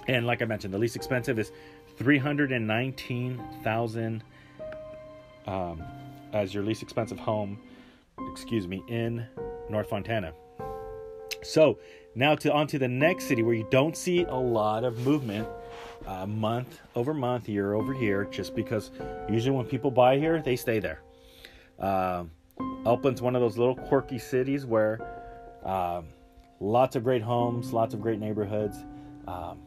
And 0.07 0.25
like 0.25 0.41
I 0.41 0.45
mentioned, 0.45 0.73
the 0.73 0.77
least 0.79 0.95
expensive 0.95 1.37
is 1.37 1.51
three 1.97 2.17
hundred 2.17 2.51
and 2.51 2.65
nineteen 2.65 3.43
thousand 3.63 4.23
um, 5.45 5.83
as 6.33 6.53
your 6.53 6.63
least 6.63 6.81
expensive 6.81 7.19
home. 7.19 7.59
Excuse 8.31 8.65
me, 8.65 8.81
in 8.87 9.25
North 9.69 9.89
Fontana. 9.89 10.33
So 11.43 11.79
now 12.15 12.33
to 12.35 12.51
on 12.51 12.65
to 12.67 12.79
the 12.79 12.87
next 12.87 13.25
city 13.25 13.43
where 13.43 13.53
you 13.53 13.67
don't 13.69 13.95
see 13.95 14.23
a 14.23 14.35
lot 14.35 14.85
of 14.85 15.05
movement 15.05 15.47
uh, 16.05 16.25
month 16.25 16.79
over 16.95 17.13
month, 17.13 17.47
year 17.49 17.73
over 17.73 17.93
year, 17.93 18.25
just 18.31 18.55
because 18.55 18.91
usually 19.29 19.55
when 19.55 19.65
people 19.65 19.91
buy 19.91 20.17
here, 20.17 20.41
they 20.41 20.55
stay 20.55 20.79
there. 20.79 21.01
Uh, 21.79 22.25
Upland's 22.85 23.21
one 23.21 23.35
of 23.35 23.41
those 23.41 23.57
little 23.57 23.75
quirky 23.75 24.19
cities 24.19 24.65
where 24.65 24.99
uh, 25.63 26.01
lots 26.59 26.95
of 26.95 27.03
great 27.03 27.21
homes, 27.21 27.73
lots 27.73 27.93
of 27.93 28.01
great 28.01 28.19
neighborhoods. 28.19 28.77
Um, 29.27 29.59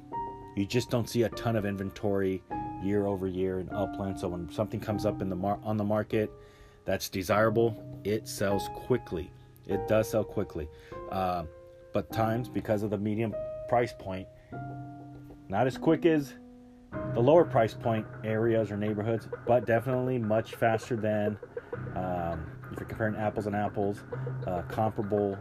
you 0.57 0.65
just 0.65 0.91
don't 0.91 1.09
see 1.09 1.23
a 1.23 1.29
ton 1.31 1.57
of 1.57 1.65
inventory 1.65 2.43
year 2.83 3.07
over 3.07 3.27
year 3.27 3.61
in 3.61 3.69
Upland. 3.71 4.19
So 4.19 4.29
when 4.29 4.51
something 4.51 4.81
comes 4.81 5.05
up 5.05 5.21
in 5.23 5.29
the 5.29 5.37
mar- 5.37 5.61
on 5.63 5.77
the 5.77 5.85
market 5.85 6.31
that's 6.85 7.09
desirable, 7.09 8.01
it 8.05 8.27
sells 8.27 8.69
quickly. 8.75 9.31
It 9.67 9.87
does 9.87 10.09
sell 10.11 10.25
quickly. 10.25 10.69
Uh, 11.11 11.45
but 11.93 12.11
times 12.13 12.49
because 12.49 12.83
of 12.83 12.91
the 12.91 12.99
medium 12.99 13.35
price 13.69 13.93
point, 13.99 14.27
not 15.49 15.67
as 15.67 15.79
quick 15.79 16.07
as 16.07 16.35
the 17.15 17.21
lower 17.21 17.45
price 17.45 17.75
point 17.75 18.07
areas 18.25 18.71
or 18.71 18.77
neighborhoods, 18.77 19.29
but 19.47 19.67
definitely 19.67 20.19
much 20.19 20.55
faster 20.55 20.97
than 20.97 21.39
um, 21.95 22.47
if 22.73 22.79
you're 22.79 22.89
comparing 22.89 23.17
apples 23.17 23.47
and 23.47 23.57
apples, 23.57 24.05
uh, 24.47 24.63
comparable 24.63 25.39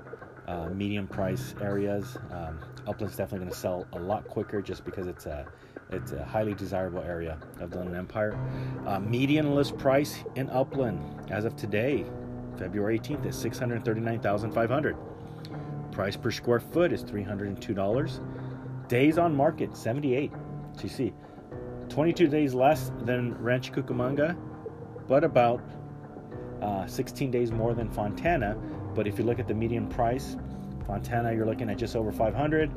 uh, 0.47 0.69
medium 0.69 1.07
price 1.07 1.53
areas. 1.61 2.17
Um, 2.31 2.59
Upland's 2.87 3.17
definitely 3.17 3.39
going 3.39 3.51
to 3.51 3.57
sell 3.57 3.85
a 3.93 3.99
lot 3.99 4.27
quicker 4.27 4.61
just 4.61 4.85
because 4.85 5.07
it's 5.07 5.25
a 5.25 5.45
it's 5.89 6.11
a 6.11 6.23
highly 6.25 6.53
desirable 6.53 6.99
area 6.99 7.37
of 7.61 7.71
the 7.71 7.79
Inland 7.79 7.95
Empire. 7.95 8.37
Uh, 8.85 8.99
median 8.99 9.55
list 9.55 9.77
price 9.77 10.23
in 10.35 10.49
Upland 10.49 10.99
as 11.31 11.45
of 11.45 11.55
today, 11.55 12.05
February 12.57 12.99
18th, 12.99 13.25
is 13.25 13.37
639,500. 13.37 14.97
Price 15.93 16.17
per 16.17 16.29
square 16.29 16.59
foot 16.59 16.91
is 16.91 17.05
$302. 17.05 18.19
Days 18.87 19.17
on 19.17 19.35
market 19.35 19.75
78. 19.75 20.31
So 20.73 20.83
you 20.83 20.89
see, 20.89 21.13
22 21.89 22.27
days 22.27 22.53
less 22.53 22.91
than 23.01 23.33
Rancho 23.41 23.73
Cucamonga, 23.73 24.37
but 25.07 25.23
about 25.23 25.61
uh, 26.61 26.85
16 26.85 27.31
days 27.31 27.51
more 27.51 27.73
than 27.73 27.89
Fontana. 27.89 28.57
But 28.95 29.07
if 29.07 29.17
you 29.17 29.25
look 29.25 29.39
at 29.39 29.47
the 29.47 29.53
median 29.53 29.87
price, 29.87 30.37
Fontana 30.85 31.33
you're 31.33 31.45
looking 31.45 31.69
at 31.69 31.77
just 31.77 31.95
over 31.95 32.11
500. 32.11 32.71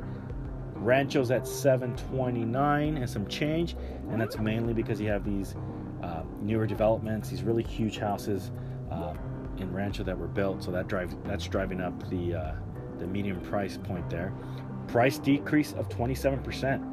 Rancho's 0.75 1.29
at 1.31 1.47
729 1.47 2.97
and 2.97 3.09
some 3.09 3.27
change, 3.27 3.75
and 4.09 4.19
that's 4.19 4.37
mainly 4.37 4.73
because 4.73 4.99
you 4.99 5.07
have 5.09 5.23
these 5.23 5.55
uh, 6.01 6.23
newer 6.41 6.65
developments, 6.65 7.29
these 7.29 7.43
really 7.43 7.63
huge 7.63 7.99
houses 7.99 8.51
uh, 8.89 9.13
in 9.57 9.71
Rancho 9.71 10.03
that 10.03 10.17
were 10.17 10.27
built. 10.27 10.63
So 10.63 10.71
that 10.71 10.87
drive 10.87 11.15
that's 11.23 11.45
driving 11.45 11.81
up 11.81 12.09
the 12.09 12.35
uh, 12.35 12.53
the 12.97 13.07
median 13.07 13.39
price 13.41 13.77
point 13.77 14.09
there. 14.09 14.33
Price 14.91 15.17
decrease 15.17 15.71
of 15.73 15.87
27%. 15.89 16.85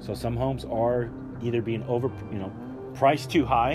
So 0.00 0.14
some 0.14 0.36
homes 0.36 0.64
are 0.64 1.10
either 1.42 1.60
being 1.60 1.82
over, 1.84 2.10
you 2.32 2.38
know, 2.38 2.50
priced 2.94 3.30
too 3.30 3.44
high, 3.44 3.74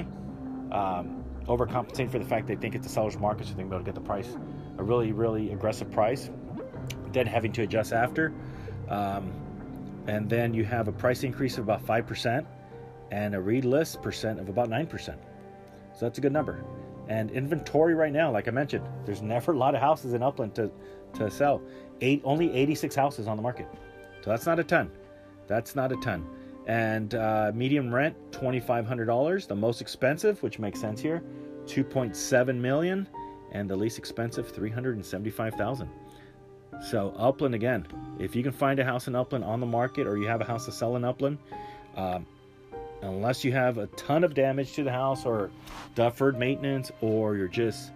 um, 0.71 1.23
overcompensating 1.45 2.11
for 2.11 2.17
the 2.17 2.25
fact 2.25 2.47
they 2.47 2.55
think 2.55 2.73
it's 2.73 2.87
a 2.87 2.89
seller's 2.89 3.17
market, 3.19 3.45
so 3.45 3.53
they 3.53 3.61
can 3.61 3.69
be 3.69 3.75
able 3.75 3.85
to 3.85 3.91
get 3.91 3.95
the 3.95 4.01
price 4.01 4.35
a 4.79 4.83
really, 4.83 5.11
really 5.11 5.51
aggressive 5.51 5.91
price, 5.91 6.31
then 7.11 7.27
having 7.27 7.51
to 7.51 7.61
adjust 7.61 7.93
after. 7.93 8.33
Um, 8.87 9.31
and 10.07 10.27
then 10.27 10.53
you 10.53 10.65
have 10.65 10.87
a 10.87 10.91
price 10.91 11.23
increase 11.23 11.57
of 11.59 11.65
about 11.65 11.85
5% 11.85 12.45
and 13.11 13.35
a 13.35 13.39
read 13.39 13.63
relist 13.63 14.01
percent 14.01 14.39
of 14.39 14.49
about 14.49 14.69
9%. 14.69 14.89
So 14.99 15.15
that's 15.99 16.17
a 16.17 16.21
good 16.21 16.33
number. 16.33 16.63
And 17.09 17.31
inventory 17.31 17.95
right 17.95 18.13
now, 18.13 18.31
like 18.31 18.47
I 18.47 18.51
mentioned, 18.51 18.87
there's 19.03 19.23
never 19.23 19.51
a 19.51 19.57
lot 19.57 19.73
of 19.73 19.81
houses 19.81 20.13
in 20.13 20.21
Upland 20.21 20.53
to, 20.55 20.71
to 21.15 21.29
sell. 21.29 21.61
Eight, 22.01 22.21
only 22.23 22.53
86 22.53 22.95
houses 22.95 23.27
on 23.27 23.35
the 23.35 23.41
market. 23.41 23.67
So 24.23 24.29
that's 24.29 24.45
not 24.45 24.59
a 24.59 24.63
ton. 24.63 24.91
That's 25.47 25.75
not 25.75 25.91
a 25.91 25.95
ton. 25.97 26.25
And 26.67 27.15
uh, 27.15 27.51
medium 27.55 27.91
rent, 27.91 28.15
$2,500. 28.31 29.47
The 29.47 29.55
most 29.55 29.81
expensive, 29.81 30.41
which 30.43 30.59
makes 30.59 30.79
sense 30.79 31.01
here, 31.01 31.23
2.7 31.65 32.55
million. 32.55 33.07
And 33.51 33.67
the 33.67 33.75
least 33.75 33.97
expensive, 33.97 34.47
375,000. 34.51 35.89
So 36.91 37.11
Upland 37.17 37.55
again, 37.55 37.87
if 38.19 38.35
you 38.35 38.43
can 38.43 38.51
find 38.51 38.79
a 38.79 38.85
house 38.85 39.07
in 39.07 39.15
Upland 39.15 39.43
on 39.43 39.59
the 39.59 39.65
market, 39.65 40.05
or 40.05 40.17
you 40.17 40.27
have 40.27 40.41
a 40.41 40.45
house 40.45 40.65
to 40.65 40.71
sell 40.71 40.95
in 40.95 41.03
Upland, 41.03 41.39
um, 41.97 42.27
unless 43.01 43.43
you 43.43 43.51
have 43.51 43.77
a 43.77 43.87
ton 43.87 44.23
of 44.23 44.33
damage 44.33 44.73
to 44.73 44.83
the 44.83 44.91
house, 44.91 45.25
or 45.25 45.51
deferred 45.95 46.37
maintenance, 46.37 46.91
or 47.01 47.35
you're 47.35 47.47
just 47.47 47.91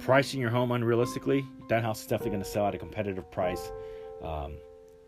pricing 0.00 0.40
your 0.40 0.50
home 0.50 0.70
unrealistically, 0.70 1.46
that 1.68 1.82
house 1.82 2.00
is 2.00 2.06
definitely 2.06 2.30
going 2.30 2.42
to 2.42 2.48
sell 2.48 2.66
at 2.66 2.74
a 2.74 2.78
competitive 2.78 3.30
price. 3.30 3.72
Um, 4.22 4.54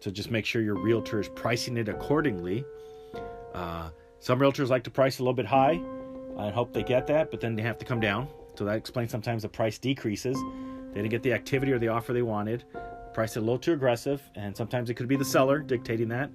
so 0.00 0.10
just 0.10 0.30
make 0.30 0.46
sure 0.46 0.62
your 0.62 0.76
realtor 0.76 1.20
is 1.20 1.28
pricing 1.28 1.76
it 1.76 1.88
accordingly. 1.88 2.64
Uh, 3.54 3.90
some 4.18 4.38
realtors 4.38 4.68
like 4.68 4.84
to 4.84 4.90
price 4.90 5.18
a 5.18 5.22
little 5.22 5.34
bit 5.34 5.46
high. 5.46 5.80
I 6.38 6.50
hope 6.50 6.72
they 6.72 6.82
get 6.82 7.06
that, 7.08 7.30
but 7.30 7.40
then 7.40 7.54
they 7.54 7.62
have 7.62 7.78
to 7.78 7.84
come 7.84 8.00
down. 8.00 8.28
So 8.54 8.64
that 8.64 8.76
explains 8.76 9.10
sometimes 9.10 9.42
the 9.42 9.48
price 9.48 9.78
decreases. 9.78 10.36
They 10.92 11.00
didn't 11.00 11.10
get 11.10 11.22
the 11.22 11.32
activity 11.32 11.72
or 11.72 11.78
the 11.78 11.88
offer 11.88 12.12
they 12.12 12.22
wanted. 12.22 12.64
Priced 13.14 13.36
it 13.36 13.40
a 13.40 13.42
little 13.42 13.58
too 13.58 13.72
aggressive, 13.72 14.22
and 14.34 14.56
sometimes 14.56 14.90
it 14.90 14.94
could 14.94 15.08
be 15.08 15.16
the 15.16 15.24
seller 15.24 15.58
dictating 15.58 16.08
that. 16.08 16.30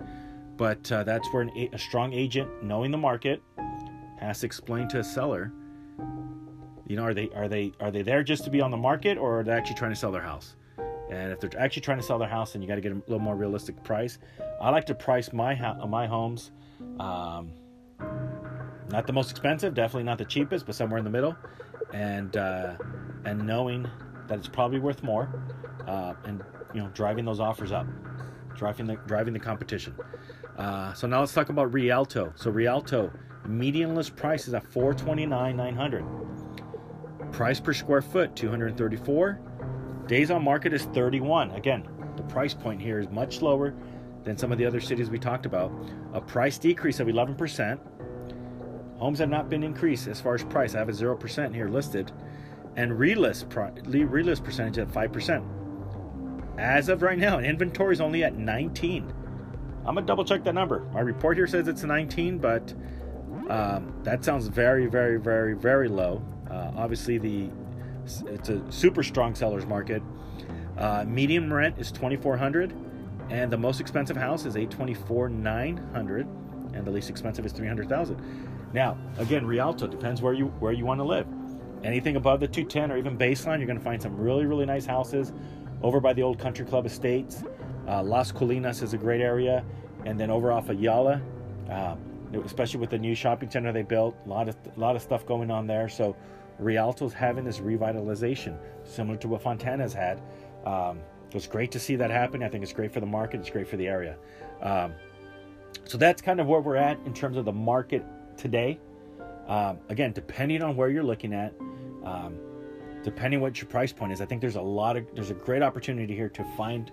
But 0.58 0.92
uh, 0.92 1.04
that's 1.04 1.28
where 1.34 1.44
an, 1.44 1.70
a 1.74 1.78
strong 1.78 2.14
agent, 2.14 2.64
knowing 2.64 2.92
the 2.92 2.98
market, 2.98 3.42
has 4.20 4.40
to 4.40 4.46
explain 4.46 4.88
to 4.90 5.00
a 5.00 5.04
seller. 5.04 5.52
You 6.88 6.96
know, 6.96 7.04
are 7.04 7.14
they 7.14 7.30
are 7.36 7.48
they 7.48 7.74
are 7.80 7.92
they 7.92 8.04
there 8.04 8.24
just 8.24 8.44
to 8.46 8.50
be 8.50 8.62
on 8.62 8.72
the 8.72 8.78
market, 8.78 9.18
or 9.18 9.40
are 9.40 9.44
they 9.44 9.52
actually 9.52 9.76
trying 9.76 9.92
to 9.92 9.98
sell 9.98 10.12
their 10.12 10.22
house? 10.22 10.56
And 11.10 11.32
if 11.32 11.40
they're 11.40 11.60
actually 11.60 11.82
trying 11.82 11.98
to 11.98 12.04
sell 12.04 12.18
their 12.18 12.30
house, 12.30 12.54
then 12.54 12.62
you 12.62 12.68
got 12.68 12.76
to 12.76 12.82
get 12.82 12.92
a 12.92 12.96
little 12.96 13.20
more 13.20 13.36
realistic 13.36 13.82
price. 13.84 14.18
I 14.62 14.70
like 14.70 14.86
to 14.86 14.96
price 14.96 15.34
my 15.34 15.56
my 15.86 16.08
homes, 16.08 16.52
um, 17.00 17.52
not 18.90 19.08
the 19.08 19.14
most 19.14 19.32
expensive, 19.32 19.74
definitely 19.74 20.04
not 20.04 20.18
the 20.18 20.26
cheapest, 20.26 20.66
but 20.66 20.76
somewhere 20.76 20.98
in 20.98 21.04
the 21.04 21.12
middle, 21.12 21.36
and 21.94 22.38
uh, 22.38 22.76
and 23.26 23.46
knowing 23.46 23.88
that 24.28 24.40
it's 24.40 24.48
probably 24.48 24.80
worth 24.80 25.04
more, 25.04 25.30
uh, 25.88 26.14
and 26.26 26.44
you 26.74 26.82
know 26.82 26.90
driving 26.90 27.26
those 27.26 27.40
offers 27.40 27.72
up, 27.72 27.88
driving 28.56 28.88
the 28.88 28.96
driving 29.08 29.34
the 29.34 29.40
competition. 29.40 29.96
Uh, 30.58 30.94
so 30.94 31.08
now 31.08 31.20
let's 31.20 31.34
talk 31.34 31.50
about 31.50 31.74
Rialto. 31.74 32.34
So 32.36 32.50
Rialto 32.52 33.12
median 33.48 33.96
list 33.96 34.16
price 34.16 34.48
is 34.48 34.54
at 34.54 34.64
429 34.72 35.56
900. 35.56 36.06
Price 37.32 37.60
per 37.60 37.74
square 37.74 38.02
foot 38.02 38.36
234. 38.36 39.40
Days 40.08 40.32
on 40.32 40.44
market 40.44 40.74
is 40.74 40.84
31. 40.86 41.52
Again, 41.52 41.88
the 42.16 42.24
price 42.24 42.54
point 42.54 42.82
here 42.82 43.00
is 43.00 43.10
much 43.10 43.42
lower 43.42 43.74
than 44.24 44.38
some 44.38 44.52
of 44.52 44.58
the 44.58 44.66
other 44.66 44.80
cities 44.80 45.10
we 45.10 45.20
talked 45.20 45.46
about. 45.46 45.72
A 46.14 46.22
price 46.22 46.58
decrease 46.58 47.00
of 47.00 47.08
11%. 47.08 47.80
Homes 48.98 49.20
have 49.20 49.30
not 49.30 49.50
been 49.50 49.64
increased 49.64 50.08
as 50.08 50.22
far 50.22 50.36
as 50.36 50.44
price. 50.44 50.74
I 50.74 50.80
have 50.80 50.90
a 50.90 50.94
0% 50.94 51.54
here 51.54 51.68
listed 51.68 52.12
and 52.78 52.92
relist 52.92 53.48
relist 53.50 54.44
percentage 54.44 54.78
at 54.78 54.88
5%. 54.88 55.46
As 56.58 56.88
of 56.88 57.02
right 57.02 57.18
now, 57.18 57.40
inventory 57.40 57.94
is 57.94 58.02
only 58.02 58.24
at 58.24 58.36
19. 58.36 59.14
I'm 59.88 59.94
gonna 59.94 60.06
double 60.06 60.26
check 60.26 60.44
that 60.44 60.56
number. 60.56 60.80
My 60.94 61.02
report 61.02 61.38
here 61.38 61.48
says 61.48 61.68
it's 61.68 61.84
19, 61.84 62.40
but 62.40 62.74
um, 63.50 63.94
that 64.04 64.26
sounds 64.26 64.48
very, 64.48 64.88
very, 64.88 65.20
very, 65.20 65.54
very 65.54 65.88
low. 65.88 66.24
Uh, 66.50 66.72
obviously, 66.76 67.18
the 67.18 67.50
it's 68.26 68.50
a 68.50 68.62
super 68.72 69.04
strong 69.04 69.36
sellers 69.36 69.66
market. 69.66 70.02
Uh, 70.78 71.06
medium 71.08 71.52
rent 71.52 71.78
is 71.80 71.92
2,400, 71.92 72.74
and 73.30 73.52
the 73.52 73.58
most 73.58 73.80
expensive 73.80 74.18
house 74.18 74.46
is 74.46 74.56
824 74.56 75.30
900, 75.30 76.28
and 76.74 76.86
the 76.86 76.92
least 76.92 77.10
expensive 77.10 77.46
is 77.46 77.52
300,000. 77.52 78.22
Now, 78.74 78.98
again, 79.18 79.46
Rialto 79.46 79.88
depends 79.88 80.22
where 80.22 80.34
you 80.34 80.48
where 80.60 80.74
you 80.74 80.86
want 80.86 81.00
to 81.00 81.06
live. 81.06 81.28
Anything 81.84 82.16
above 82.16 82.40
the 82.40 82.48
210 82.48 82.92
or 82.92 82.98
even 82.98 83.18
baseline, 83.18 83.60
you're 83.60 83.68
going 83.68 83.78
to 83.78 83.84
find 83.84 84.02
some 84.02 84.18
really, 84.18 84.46
really 84.46 84.66
nice 84.66 84.86
houses 84.86 85.32
over 85.84 86.00
by 86.00 86.14
the 86.14 86.24
old 86.24 86.40
Country 86.40 86.66
Club 86.66 86.86
Estates. 86.86 87.44
Uh, 87.88 88.04
Las 88.04 88.32
Colinas 88.32 88.82
is 88.82 88.94
a 88.94 88.98
great 88.98 89.22
area. 89.22 89.64
And 90.06 90.20
then 90.20 90.30
over 90.30 90.52
off 90.52 90.70
Ayala, 90.70 91.22
uh, 91.70 91.96
especially 92.44 92.80
with 92.80 92.90
the 92.90 92.98
new 92.98 93.16
shopping 93.16 93.50
center 93.50 93.72
they 93.72 93.84
built, 93.84 94.16
a 94.26 94.30
lot 94.30 94.50
of, 94.50 94.56
a 94.76 94.80
lot 94.80 94.96
of 94.96 95.02
stuff 95.02 95.26
going 95.26 95.50
on 95.50 95.66
there. 95.68 95.90
So 95.90 96.16
Rialto's 96.60 97.14
having 97.14 97.44
this 97.44 97.60
revitalization, 97.60 98.58
similar 98.84 99.18
to 99.18 99.28
what 99.28 99.42
Fontana's 99.42 99.94
had. 99.94 100.22
Um, 100.66 101.00
so 101.32 101.38
it's 101.38 101.48
great 101.48 101.72
to 101.72 101.80
see 101.80 101.96
that 101.96 102.12
happen. 102.12 102.44
I 102.44 102.50
think 102.50 102.64
it's 102.64 102.74
great 102.74 102.94
for 102.94 103.00
the 103.00 103.06
market. 103.06 103.40
It's 103.40 103.50
great 103.50 103.68
for 103.68 103.78
the 103.78 103.88
area. 103.88 104.18
Um, 104.62 104.94
so 105.86 105.98
that's 105.98 106.22
kind 106.22 106.40
of 106.40 106.48
where 106.48 106.62
we're 106.62 106.78
at 106.78 106.98
in 107.06 107.14
terms 107.14 107.38
of 107.38 107.46
the 107.46 107.52
market 107.52 108.06
today. 108.38 108.80
Um, 109.48 109.80
again, 109.90 110.12
depending 110.12 110.62
on 110.62 110.76
where 110.76 110.90
you're 110.90 111.04
looking 111.04 111.34
at, 111.34 111.54
um, 112.04 112.38
depending 113.04 113.42
what 113.42 113.60
your 113.60 113.70
price 113.70 113.92
point 113.92 114.12
is, 114.12 114.22
I 114.22 114.26
think 114.26 114.42
there's 114.42 114.56
a 114.56 114.62
lot 114.62 114.98
of 114.98 115.06
there's 115.14 115.30
a 115.30 115.36
great 115.36 115.62
opportunity 115.62 116.16
here 116.16 116.30
to 116.30 116.44
find 116.58 116.92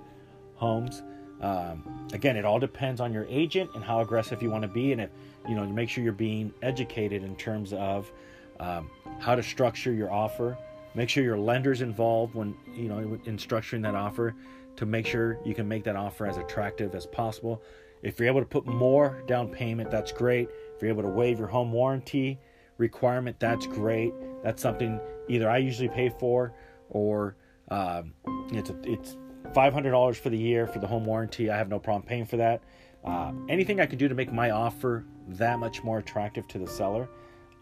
homes. 0.57 1.03
Um, 1.41 2.09
again, 2.13 2.37
it 2.37 2.45
all 2.45 2.61
depends 2.61 3.01
on 3.01 3.13
your 3.13 3.27
agent 3.29 3.71
and 3.75 3.83
how 3.83 4.01
aggressive 4.01 4.43
you 4.43 4.51
want 4.51 4.63
to 4.63 4.69
be, 4.69 4.93
and 4.93 5.01
if 5.01 5.11
you 5.49 5.57
know, 5.57 5.65
you 5.65 5.73
make 5.73 5.89
sure 5.89 6.05
you're 6.05 6.13
being 6.13 6.53
educated 6.63 7.25
in 7.25 7.35
terms 7.37 7.73
of 7.73 8.13
um, 8.61 8.91
how 9.19 9.35
to 9.35 9.43
structure 9.43 9.93
your 9.93 10.13
offer, 10.13 10.57
Make 10.95 11.09
sure 11.09 11.25
your 11.25 11.39
lender's 11.39 11.81
involved 11.81 12.35
when 12.35 12.55
you 12.75 12.89
know 12.89 12.99
in 13.25 13.39
structuring 13.39 13.83
that 13.83 13.95
offer 13.95 14.35
to 14.77 14.87
make 14.87 15.07
sure 15.07 15.39
you 15.45 15.55
can 15.55 15.67
make 15.67 15.85
that 15.85 15.97
offer 15.97 16.27
as 16.27 16.37
attractive 16.37 16.95
as 16.95 17.07
possible. 17.07 17.63
If 18.03 18.19
you're 18.19 18.29
able 18.29 18.41
to 18.41 18.47
put 18.47 18.67
more 18.67 19.23
down 19.27 19.49
payment, 19.49 19.91
that's 19.91 20.13
great. 20.13 20.49
If 20.75 20.83
you're 20.83 20.91
able 20.91 21.03
to 21.03 21.09
waive 21.09 21.39
your 21.39 21.49
home 21.49 21.73
warranty 21.73 22.39
requirement, 22.79 23.39
that's 23.39 23.67
great. 23.67 24.13
That's 24.43 24.61
something 24.61 25.01
either 25.29 25.49
I 25.49 25.59
usually 25.59 25.89
pay 25.89 26.11
for 26.19 26.53
or 26.91 27.37
um, 27.71 28.13
it's 28.53 28.71
a, 28.71 28.77
it's 28.85 29.17
five 29.55 29.73
hundred 29.73 29.91
dollars 29.91 30.19
for 30.19 30.31
the 30.31 30.39
year 30.39 30.67
for 30.67 30.79
the 30.79 30.87
home 30.87 31.05
warranty. 31.05 31.51
I 31.51 31.57
have 31.57 31.69
no 31.69 31.79
problem 31.79 32.07
paying 32.07 32.27
for 32.27 32.37
that. 32.39 32.63
Uh, 33.05 33.33
anything 33.49 33.81
I 33.81 33.87
can 33.87 33.99
do 33.99 34.09
to 34.09 34.15
make 34.15 34.33
my 34.33 34.51
offer 34.51 35.05
that 35.29 35.59
much 35.59 35.83
more 35.83 35.99
attractive 35.99 36.47
to 36.49 36.59
the 36.59 36.67
seller, 36.67 37.09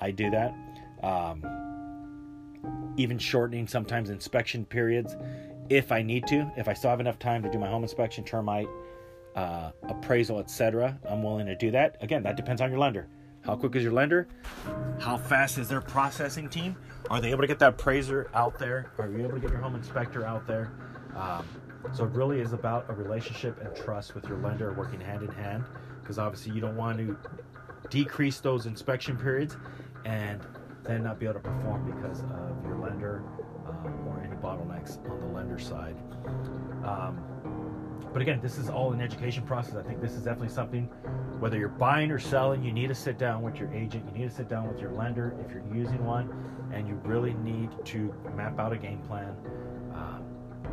I 0.00 0.10
do 0.10 0.30
that. 0.30 0.54
Um, 1.02 1.44
even 2.96 3.18
shortening 3.18 3.66
sometimes 3.66 4.10
inspection 4.10 4.64
periods 4.64 5.16
if 5.70 5.92
I 5.92 6.02
need 6.02 6.26
to. 6.26 6.50
If 6.56 6.68
I 6.68 6.74
still 6.74 6.90
have 6.90 7.00
enough 7.00 7.18
time 7.18 7.42
to 7.42 7.50
do 7.50 7.58
my 7.58 7.68
home 7.68 7.82
inspection, 7.82 8.24
termite, 8.24 8.68
uh, 9.34 9.70
appraisal, 9.84 10.38
etc., 10.40 10.98
I'm 11.08 11.22
willing 11.22 11.46
to 11.46 11.56
do 11.56 11.70
that. 11.70 11.96
Again, 12.00 12.22
that 12.24 12.36
depends 12.36 12.60
on 12.60 12.70
your 12.70 12.78
lender. 12.78 13.08
How 13.42 13.56
quick 13.56 13.74
is 13.76 13.82
your 13.82 13.92
lender? 13.92 14.28
How 14.98 15.16
fast 15.16 15.56
is 15.56 15.68
their 15.68 15.80
processing 15.80 16.50
team? 16.50 16.76
Are 17.08 17.20
they 17.20 17.30
able 17.30 17.40
to 17.40 17.46
get 17.46 17.58
that 17.60 17.70
appraiser 17.70 18.28
out 18.34 18.58
there? 18.58 18.92
Are 18.98 19.08
you 19.08 19.20
able 19.20 19.34
to 19.34 19.40
get 19.40 19.50
your 19.50 19.60
home 19.60 19.74
inspector 19.74 20.26
out 20.26 20.46
there? 20.46 20.72
Um, 21.16 21.46
so 21.92 22.04
it 22.04 22.10
really 22.10 22.40
is 22.40 22.52
about 22.52 22.86
a 22.88 22.92
relationship 22.92 23.60
and 23.60 23.74
trust 23.74 24.14
with 24.14 24.24
your 24.26 24.38
lender 24.38 24.72
working 24.72 25.00
hand 25.00 25.22
in 25.22 25.28
hand 25.28 25.64
because 26.02 26.18
obviously 26.18 26.52
you 26.52 26.60
don't 26.60 26.76
want 26.76 26.98
to 26.98 27.16
decrease 27.88 28.40
those 28.40 28.66
inspection 28.66 29.16
periods 29.16 29.56
and 30.04 30.40
then 30.84 31.02
not 31.02 31.18
be 31.18 31.26
able 31.26 31.34
to 31.34 31.40
perform 31.40 31.90
because 31.90 32.20
of 32.22 32.64
your 32.64 32.78
lender 32.78 33.22
uh, 33.66 34.08
or 34.08 34.22
any 34.24 34.36
bottlenecks 34.36 34.98
on 35.10 35.20
the 35.20 35.26
lender 35.26 35.58
side. 35.58 35.96
Um, 36.84 37.22
but 38.12 38.22
again, 38.22 38.40
this 38.40 38.58
is 38.58 38.68
all 38.68 38.92
an 38.92 39.00
education 39.00 39.44
process. 39.44 39.76
I 39.76 39.82
think 39.82 40.00
this 40.00 40.12
is 40.12 40.22
definitely 40.22 40.48
something, 40.48 40.86
whether 41.38 41.58
you're 41.58 41.68
buying 41.68 42.10
or 42.10 42.18
selling, 42.18 42.64
you 42.64 42.72
need 42.72 42.88
to 42.88 42.94
sit 42.94 43.18
down 43.18 43.42
with 43.42 43.56
your 43.56 43.72
agent, 43.72 44.04
you 44.06 44.22
need 44.22 44.30
to 44.30 44.34
sit 44.34 44.48
down 44.48 44.68
with 44.68 44.80
your 44.80 44.90
lender 44.92 45.36
if 45.44 45.52
you're 45.52 45.64
using 45.72 46.04
one, 46.04 46.28
and 46.72 46.88
you 46.88 46.94
really 47.04 47.34
need 47.34 47.70
to 47.84 48.12
map 48.34 48.58
out 48.58 48.72
a 48.72 48.76
game 48.76 49.00
plan. 49.02 49.36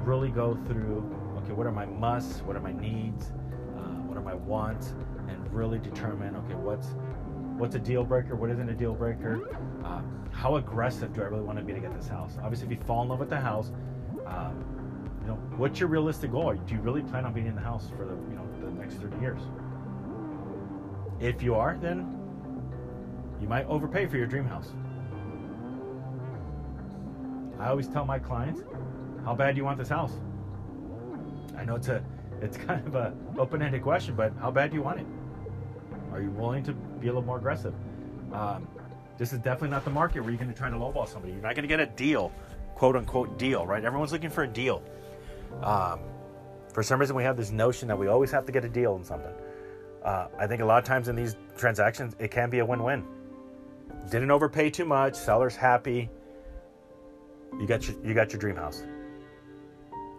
Really 0.07 0.29
go 0.29 0.57
through, 0.67 1.03
okay, 1.39 1.51
what 1.51 1.67
are 1.67 1.71
my 1.71 1.85
musts, 1.85 2.41
what 2.43 2.55
are 2.55 2.61
my 2.61 2.71
needs, 2.71 3.25
uh, 3.75 3.81
what 4.07 4.17
are 4.17 4.21
my 4.21 4.35
wants, 4.35 4.93
and 5.27 5.53
really 5.53 5.79
determine, 5.79 6.33
okay, 6.37 6.55
what's 6.55 6.95
what's 7.57 7.75
a 7.75 7.79
deal 7.79 8.05
breaker, 8.05 8.37
what 8.37 8.49
isn't 8.49 8.69
a 8.69 8.73
deal 8.73 8.93
breaker, 8.93 9.49
uh, 9.83 9.99
how 10.31 10.55
aggressive 10.55 11.13
do 11.13 11.21
I 11.21 11.25
really 11.25 11.43
want 11.43 11.57
to 11.57 11.63
be 11.65 11.73
to 11.73 11.81
get 11.81 11.93
this 11.93 12.07
house? 12.07 12.37
Obviously, 12.41 12.67
if 12.67 12.79
you 12.79 12.85
fall 12.85 13.01
in 13.01 13.09
love 13.09 13.19
with 13.19 13.29
the 13.29 13.39
house, 13.39 13.73
um, 14.25 14.63
you 15.23 15.27
know, 15.27 15.33
what's 15.57 15.77
your 15.77 15.89
realistic 15.89 16.31
goal? 16.31 16.53
Do 16.53 16.73
you 16.73 16.79
really 16.79 17.01
plan 17.01 17.25
on 17.25 17.33
being 17.33 17.47
in 17.47 17.55
the 17.55 17.61
house 17.61 17.89
for 17.89 18.05
the 18.05 18.13
you 18.13 18.37
know 18.37 18.47
the 18.61 18.71
next 18.79 18.95
30 19.01 19.19
years? 19.19 19.41
If 21.19 21.43
you 21.43 21.53
are, 21.53 21.77
then 21.81 22.07
you 23.41 23.49
might 23.49 23.67
overpay 23.67 24.05
for 24.05 24.15
your 24.15 24.27
dream 24.27 24.45
house. 24.45 24.71
I 27.59 27.67
always 27.67 27.89
tell 27.89 28.05
my 28.05 28.19
clients, 28.19 28.61
how 29.27 29.35
bad 29.35 29.55
do 29.55 29.57
you 29.57 29.65
want 29.65 29.77
this 29.77 29.89
house? 29.89 30.13
I 31.57 31.65
know 31.65 31.75
it's 31.75 31.89
a 31.89 32.01
it's 32.41 32.55
kind 32.55 32.87
of 32.87 32.95
a 32.95 33.13
open-ended 33.37 33.83
question, 33.83 34.15
but 34.15 34.31
how 34.39 34.49
bad 34.49 34.69
do 34.69 34.77
you 34.77 34.81
want 34.81 35.01
it? 35.01 35.05
Are 36.13 36.21
you 36.21 36.29
willing 36.29 36.63
to 36.63 36.71
be 36.71 37.07
a 37.07 37.09
little 37.09 37.23
more 37.23 37.35
aggressive? 37.35 37.73
Um, 38.31 38.65
this 39.17 39.33
is 39.33 39.39
definitely 39.39 39.71
not 39.71 39.83
the 39.83 39.91
market 39.91 40.21
where 40.21 40.29
you're 40.29 40.39
going 40.39 40.53
to 40.53 40.57
try 40.57 40.69
to 40.69 40.77
lowball 40.77 41.09
somebody. 41.09 41.33
You're 41.33 41.41
not 41.41 41.55
going 41.55 41.63
to 41.63 41.67
get 41.67 41.81
a 41.81 41.87
deal, 41.87 42.31
quote 42.73 42.95
unquote 42.95 43.37
deal, 43.37 43.67
right? 43.67 43.83
Everyone's 43.83 44.13
looking 44.13 44.29
for 44.29 44.43
a 44.43 44.47
deal. 44.47 44.81
Um, 45.61 45.99
for 46.71 46.81
some 46.81 46.97
reason, 46.97 47.13
we 47.13 47.23
have 47.23 47.35
this 47.35 47.51
notion 47.51 47.89
that 47.89 47.99
we 47.99 48.07
always 48.07 48.31
have 48.31 48.45
to 48.45 48.53
get 48.53 48.63
a 48.63 48.69
deal 48.69 48.95
in 48.95 49.03
something. 49.03 49.33
Uh, 50.05 50.27
I 50.39 50.47
think 50.47 50.61
a 50.61 50.65
lot 50.65 50.77
of 50.77 50.85
times 50.85 51.09
in 51.09 51.17
these 51.17 51.35
transactions, 51.57 52.15
it 52.17 52.31
can 52.31 52.49
be 52.49 52.59
a 52.59 52.65
win-win. 52.65 53.03
Didn't 54.09 54.31
overpay 54.31 54.69
too 54.69 54.85
much. 54.85 55.15
Seller's 55.15 55.57
happy. 55.57 56.09
You 57.59 57.67
got 57.67 57.89
your 57.89 57.97
you 58.05 58.13
got 58.13 58.31
your 58.31 58.39
dream 58.39 58.55
house. 58.55 58.83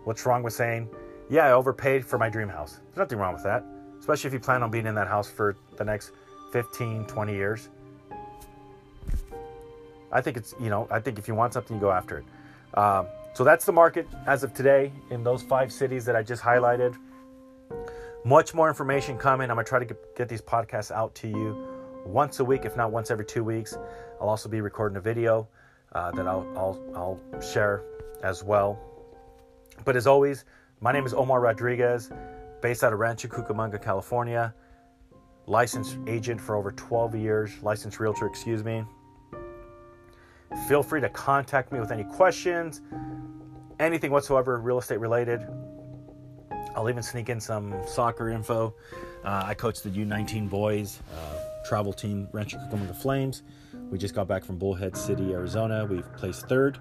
What's 0.05 0.25
wrong 0.27 0.43
with 0.43 0.55
saying, 0.55 0.89
"Yeah, 1.29 1.47
I 1.47 1.53
overpaid 1.53 2.05
for 2.05 2.19
my 2.19 2.29
dream 2.29 2.49
house"? 2.49 2.81
There's 2.87 2.97
nothing 2.97 3.19
wrong 3.19 3.35
with 3.35 3.45
that, 3.45 3.65
especially 3.99 4.29
if 4.29 4.35
you 4.35 4.41
plan 4.41 4.63
on 4.63 4.71
being 4.71 4.87
in 4.87 4.95
that 4.95 5.09
house 5.09 5.29
for 5.31 5.57
the 5.77 5.85
next 5.85 6.13
15, 6.53 7.05
20 7.07 7.35
years. 7.35 7.69
I 10.11 10.21
think 10.21 10.37
it's 10.37 10.55
you 10.61 10.71
know 10.71 10.89
I 10.91 11.01
think 11.01 11.19
if 11.19 11.29
you 11.29 11.35
want 11.35 11.53
something, 11.53 11.77
you 11.77 11.81
go 11.81 11.91
after 11.91 12.19
it. 12.19 12.25
Um, 12.79 13.07
so 13.35 13.45
that's 13.45 13.65
the 13.65 13.73
market 13.73 14.09
as 14.27 14.43
of 14.43 14.53
today 14.53 14.93
in 15.11 15.23
those 15.23 15.43
five 15.43 15.73
cities 15.73 16.05
that 16.07 16.17
I 16.17 16.23
just 16.23 16.43
highlighted. 16.43 16.97
Much 18.25 18.53
more 18.53 18.69
information 18.69 19.17
coming. 19.17 19.51
I'm 19.51 19.57
going 19.57 19.65
to 19.65 19.69
try 19.69 19.85
to 19.85 19.97
get 20.17 20.29
these 20.29 20.43
podcasts 20.43 20.91
out 20.91 21.15
to 21.17 21.29
you 21.29 21.69
once 22.05 22.41
a 22.41 22.45
week, 22.45 22.65
if 22.65 22.77
not 22.77 22.91
once 22.91 23.11
every 23.11 23.25
two 23.25 23.45
weeks. 23.45 23.79
I'll 24.21 24.29
also 24.29 24.49
be 24.49 24.61
recording 24.61 24.97
a 24.97 25.01
video 25.01 25.47
uh, 25.93 26.11
that 26.13 26.27
I'll, 26.27 26.47
I'll, 26.57 27.21
I'll 27.33 27.41
share 27.41 27.85
as 28.23 28.43
well. 28.43 28.79
But 29.85 29.97
as 29.97 30.07
always, 30.07 30.45
my 30.81 30.93
name 30.93 31.07
is 31.07 31.15
Omar 31.15 31.41
Rodriguez, 31.41 32.11
based 32.61 32.85
out 32.85 32.93
of 32.93 32.99
Rancho 32.99 33.29
Cucamonga, 33.29 33.81
California. 33.83 34.55
Licensed 35.47 35.99
agent 36.07 36.41
for 36.41 36.57
over 36.57 36.73
12 36.73 37.15
years, 37.15 37.51
licensed 37.63 38.01
realtor, 38.01 38.27
excuse 38.27 38.63
me. 38.63 38.85
Feel 40.69 40.83
free 40.83 41.01
to 41.01 41.09
contact 41.09 41.73
me 41.73 41.81
with 41.81 41.91
any 41.91 42.05
questions, 42.05 42.83
anything 43.81 44.11
whatsoever 44.11 44.59
real 44.59 44.79
estate 44.79 45.01
related. 45.01 45.47
I'll 46.77 46.89
even 46.89 47.03
sneak 47.03 47.29
in 47.29 47.41
some 47.41 47.75
soccer 47.87 48.29
info. 48.29 48.75
Uh, 49.25 49.43
I 49.47 49.55
coach 49.55 49.83
the 49.83 49.91
U19 49.91 50.51
boys 50.51 51.01
uh, 51.15 51.65
travel 51.67 51.93
team, 51.93 52.29
Rancho 52.33 52.59
Cucamonga 52.59 52.95
Flames. 52.95 53.43
We 53.91 53.99
just 53.99 54.15
got 54.15 54.29
back 54.29 54.45
from 54.45 54.59
Bullhead 54.59 54.97
City, 54.97 55.33
Arizona. 55.33 55.87
We've 55.87 56.11
placed 56.17 56.47
third. 56.47 56.79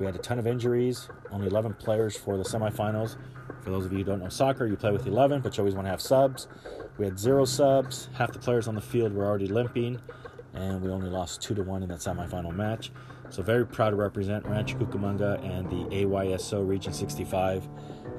We 0.00 0.06
had 0.06 0.16
a 0.16 0.18
ton 0.18 0.38
of 0.38 0.46
injuries, 0.46 1.10
only 1.30 1.46
11 1.46 1.74
players 1.74 2.16
for 2.16 2.38
the 2.38 2.42
semifinals. 2.42 3.18
For 3.60 3.70
those 3.70 3.84
of 3.84 3.92
you 3.92 3.98
who 3.98 4.04
don't 4.04 4.20
know 4.20 4.30
soccer, 4.30 4.66
you 4.66 4.74
play 4.74 4.92
with 4.92 5.06
11, 5.06 5.42
but 5.42 5.54
you 5.56 5.60
always 5.60 5.74
want 5.74 5.86
to 5.86 5.90
have 5.90 6.00
subs. 6.00 6.48
We 6.96 7.04
had 7.04 7.18
zero 7.18 7.44
subs. 7.44 8.08
Half 8.14 8.32
the 8.32 8.38
players 8.38 8.66
on 8.66 8.74
the 8.74 8.80
field 8.80 9.12
were 9.12 9.26
already 9.26 9.46
limping, 9.46 10.00
and 10.54 10.80
we 10.80 10.88
only 10.90 11.10
lost 11.10 11.42
2 11.42 11.54
to 11.54 11.62
1 11.62 11.82
in 11.82 11.90
that 11.90 11.98
semifinal 11.98 12.54
match. 12.54 12.90
So 13.28 13.42
very 13.42 13.66
proud 13.66 13.90
to 13.90 13.96
represent 13.96 14.46
Rancho 14.46 14.78
Cucamonga 14.78 15.44
and 15.44 15.68
the 15.68 15.94
AYSO 15.94 16.66
Region 16.66 16.94
65 16.94 17.68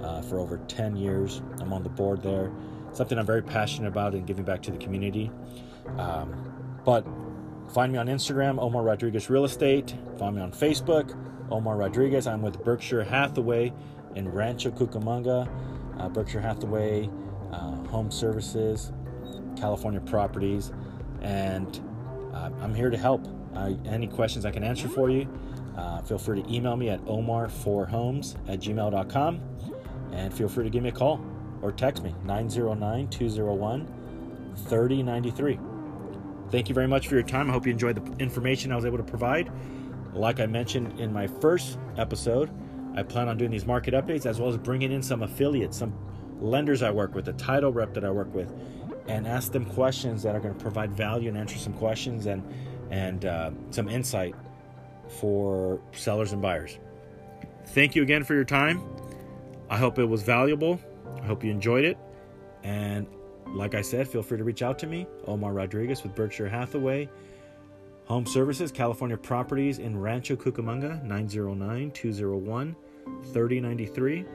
uh, 0.04 0.22
for 0.22 0.40
over 0.40 0.58
10 0.68 0.96
years. 0.96 1.42
I'm 1.60 1.74
on 1.74 1.82
the 1.82 1.90
board 1.90 2.22
there. 2.22 2.52
Something 2.94 3.18
I'm 3.18 3.26
very 3.26 3.42
passionate 3.42 3.88
about 3.88 4.14
and 4.14 4.28
giving 4.28 4.46
back 4.46 4.62
to 4.64 4.72
the 4.72 4.78
community. 4.78 5.32
Um, 5.98 6.80
but 6.86 7.08
find 7.74 7.92
me 7.92 7.98
on 7.98 8.06
Instagram, 8.06 8.62
Omar 8.62 8.84
Rodriguez 8.84 9.32
Real 9.32 9.46
Estate. 9.46 9.96
Find 10.20 10.36
me 10.36 10.44
on 10.44 10.52
Facebook, 10.52 11.18
Omar 11.52 11.78
Rodriguez. 11.78 12.28
I'm 12.28 12.42
with 12.42 12.64
Berkshire 12.64 13.04
Hathaway 13.04 13.74
in 14.16 14.30
Rancho 14.30 14.72
Cucamonga. 14.72 15.50
Uh, 16.00 16.10
Berkshire 16.10 16.42
Hathaway 16.42 17.10
uh, 17.52 17.76
Home 17.90 18.10
Services, 18.10 18.92
California 19.58 20.02
Properties, 20.02 20.72
and 21.22 21.80
uh, 22.34 22.50
I'm 22.62 22.74
here 22.74 22.90
to 22.90 22.98
help. 22.98 23.28
Any 23.86 24.08
questions 24.08 24.46
I 24.46 24.52
can 24.52 24.64
answer 24.64 24.88
for 24.88 25.10
you, 25.10 25.28
uh, 25.78 26.02
feel 26.02 26.18
free 26.18 26.42
to 26.42 26.54
email 26.54 26.78
me 26.78 26.90
at 26.90 27.04
omar4homes 27.06 28.36
at 28.48 28.62
gmail.com 28.62 29.42
and 30.14 30.34
feel 30.34 30.48
free 30.48 30.64
to 30.64 30.70
give 30.70 30.84
me 30.84 30.90
a 30.90 30.94
call 30.94 31.20
or 31.62 31.72
text 31.72 32.02
me 32.02 32.16
909 32.24 33.10
201 33.10 34.54
3093. 34.56 35.60
Thank 36.50 36.70
you 36.70 36.76
very 36.76 36.88
much 36.88 37.08
for 37.08 37.16
your 37.16 37.24
time. 37.24 37.50
I 37.50 37.54
hope 37.54 37.66
you 37.66 37.72
enjoyed 37.72 37.96
the 37.96 38.24
information 38.24 38.72
I 38.72 38.76
was 38.76 38.86
able 38.86 38.98
to 38.98 39.04
provide. 39.04 39.52
Like 40.14 40.40
I 40.40 40.46
mentioned 40.46 41.00
in 41.00 41.14
my 41.14 41.28
first 41.28 41.78
episode, 41.98 42.50
I 42.96 43.04
plan 43.04 43.30
on 43.30 43.38
doing 43.38 43.52
these 43.52 43.66
market 43.66 43.94
updates 43.94 44.26
as 44.26 44.40
well 44.40 44.50
as 44.50 44.58
bringing 44.58 44.92
in 44.92 45.02
some 45.02 45.24
affiliates, 45.24 45.78
some 45.78 45.94
lenders 46.40 46.82
I 46.82 46.92
work 46.92 47.16
with, 47.16 47.28
a 47.30 47.34
title 47.34 47.72
rep 47.72 47.94
that 47.94 48.04
I 48.04 48.12
work 48.12 48.34
with, 48.34 48.54
and 49.08 49.28
ask 49.28 49.52
them 49.52 49.66
questions 49.66 50.24
that 50.24 50.36
are 50.36 50.40
going 50.40 50.54
to 50.54 50.60
provide 50.60 50.92
value 50.92 51.30
and 51.30 51.38
answer 51.38 51.58
some 51.58 51.74
questions 51.74 52.26
and 52.26 52.44
and 52.90 53.24
uh, 53.24 53.52
some 53.70 53.88
insight 53.88 54.36
for 55.08 55.80
sellers 55.94 56.34
and 56.34 56.42
buyers. 56.42 56.78
Thank 57.68 57.96
you 57.96 58.04
again 58.04 58.26
for 58.26 58.34
your 58.34 58.44
time. 58.44 58.82
I 59.70 59.78
hope 59.78 59.98
it 59.98 60.06
was 60.06 60.24
valuable. 60.24 60.82
I 61.22 61.26
hope 61.26 61.42
you 61.42 61.52
enjoyed 61.52 61.86
it. 61.86 61.98
And 62.64 63.08
like 63.48 63.76
I 63.76 63.82
said, 63.82 64.10
feel 64.10 64.24
free 64.24 64.38
to 64.38 64.44
reach 64.44 64.62
out 64.62 64.78
to 64.80 64.88
me, 64.88 65.08
Omar 65.26 65.54
Rodriguez 65.54 66.04
with 66.04 66.16
Berkshire 66.16 66.50
Hathaway 66.50 67.10
Home 68.12 68.26
Services, 68.26 68.74
California 68.74 69.16
Properties 69.16 69.80
in 69.80 69.98
Rancho 69.98 70.36
Cucamonga, 70.36 71.02
909 71.02 71.92
201 71.92 72.76
3093, 73.32 74.26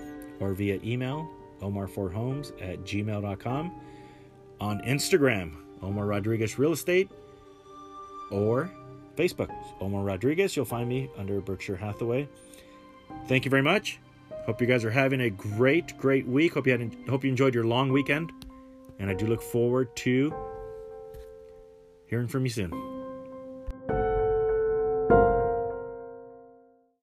or 0.41 0.55
via 0.55 0.81
email, 0.83 1.29
omar4homes 1.61 2.53
at 2.63 2.79
gmail.com. 2.85 3.81
On 4.63 4.81
Instagram, 4.81 5.57
Omar 5.83 6.07
Rodriguez 6.07 6.59
Real 6.59 6.73
Estate 6.73 7.11
or 8.31 8.71
Facebook, 9.15 9.55
Omar 9.83 10.05
Rodriguez. 10.05 10.57
You'll 10.57 10.65
find 10.65 10.89
me 10.89 11.11
under 11.19 11.43
Berkshire 11.43 11.77
Hathaway. 11.77 12.27
Thank 13.29 13.45
you 13.45 13.51
very 13.51 13.63
much. 13.63 13.99
Hope 14.47 14.59
you 14.59 14.67
guys 14.67 14.87
are 14.87 14.91
having 14.91 15.21
a 15.21 15.29
great, 15.29 15.99
great 15.99 16.27
week. 16.27 16.55
Hope 16.55 16.67
you 16.67 16.73
had, 16.73 16.97
hope 17.11 17.25
you 17.25 17.31
enjoyed 17.31 17.55
your 17.55 17.65
long 17.65 17.93
weekend, 17.93 18.33
and 18.99 19.11
I 19.11 19.13
do 19.13 19.27
look 19.27 19.43
forward 19.43 19.95
to 19.97 20.35
hearing 22.07 22.27
from 22.27 22.45
you 22.47 22.51
soon. 22.51 22.96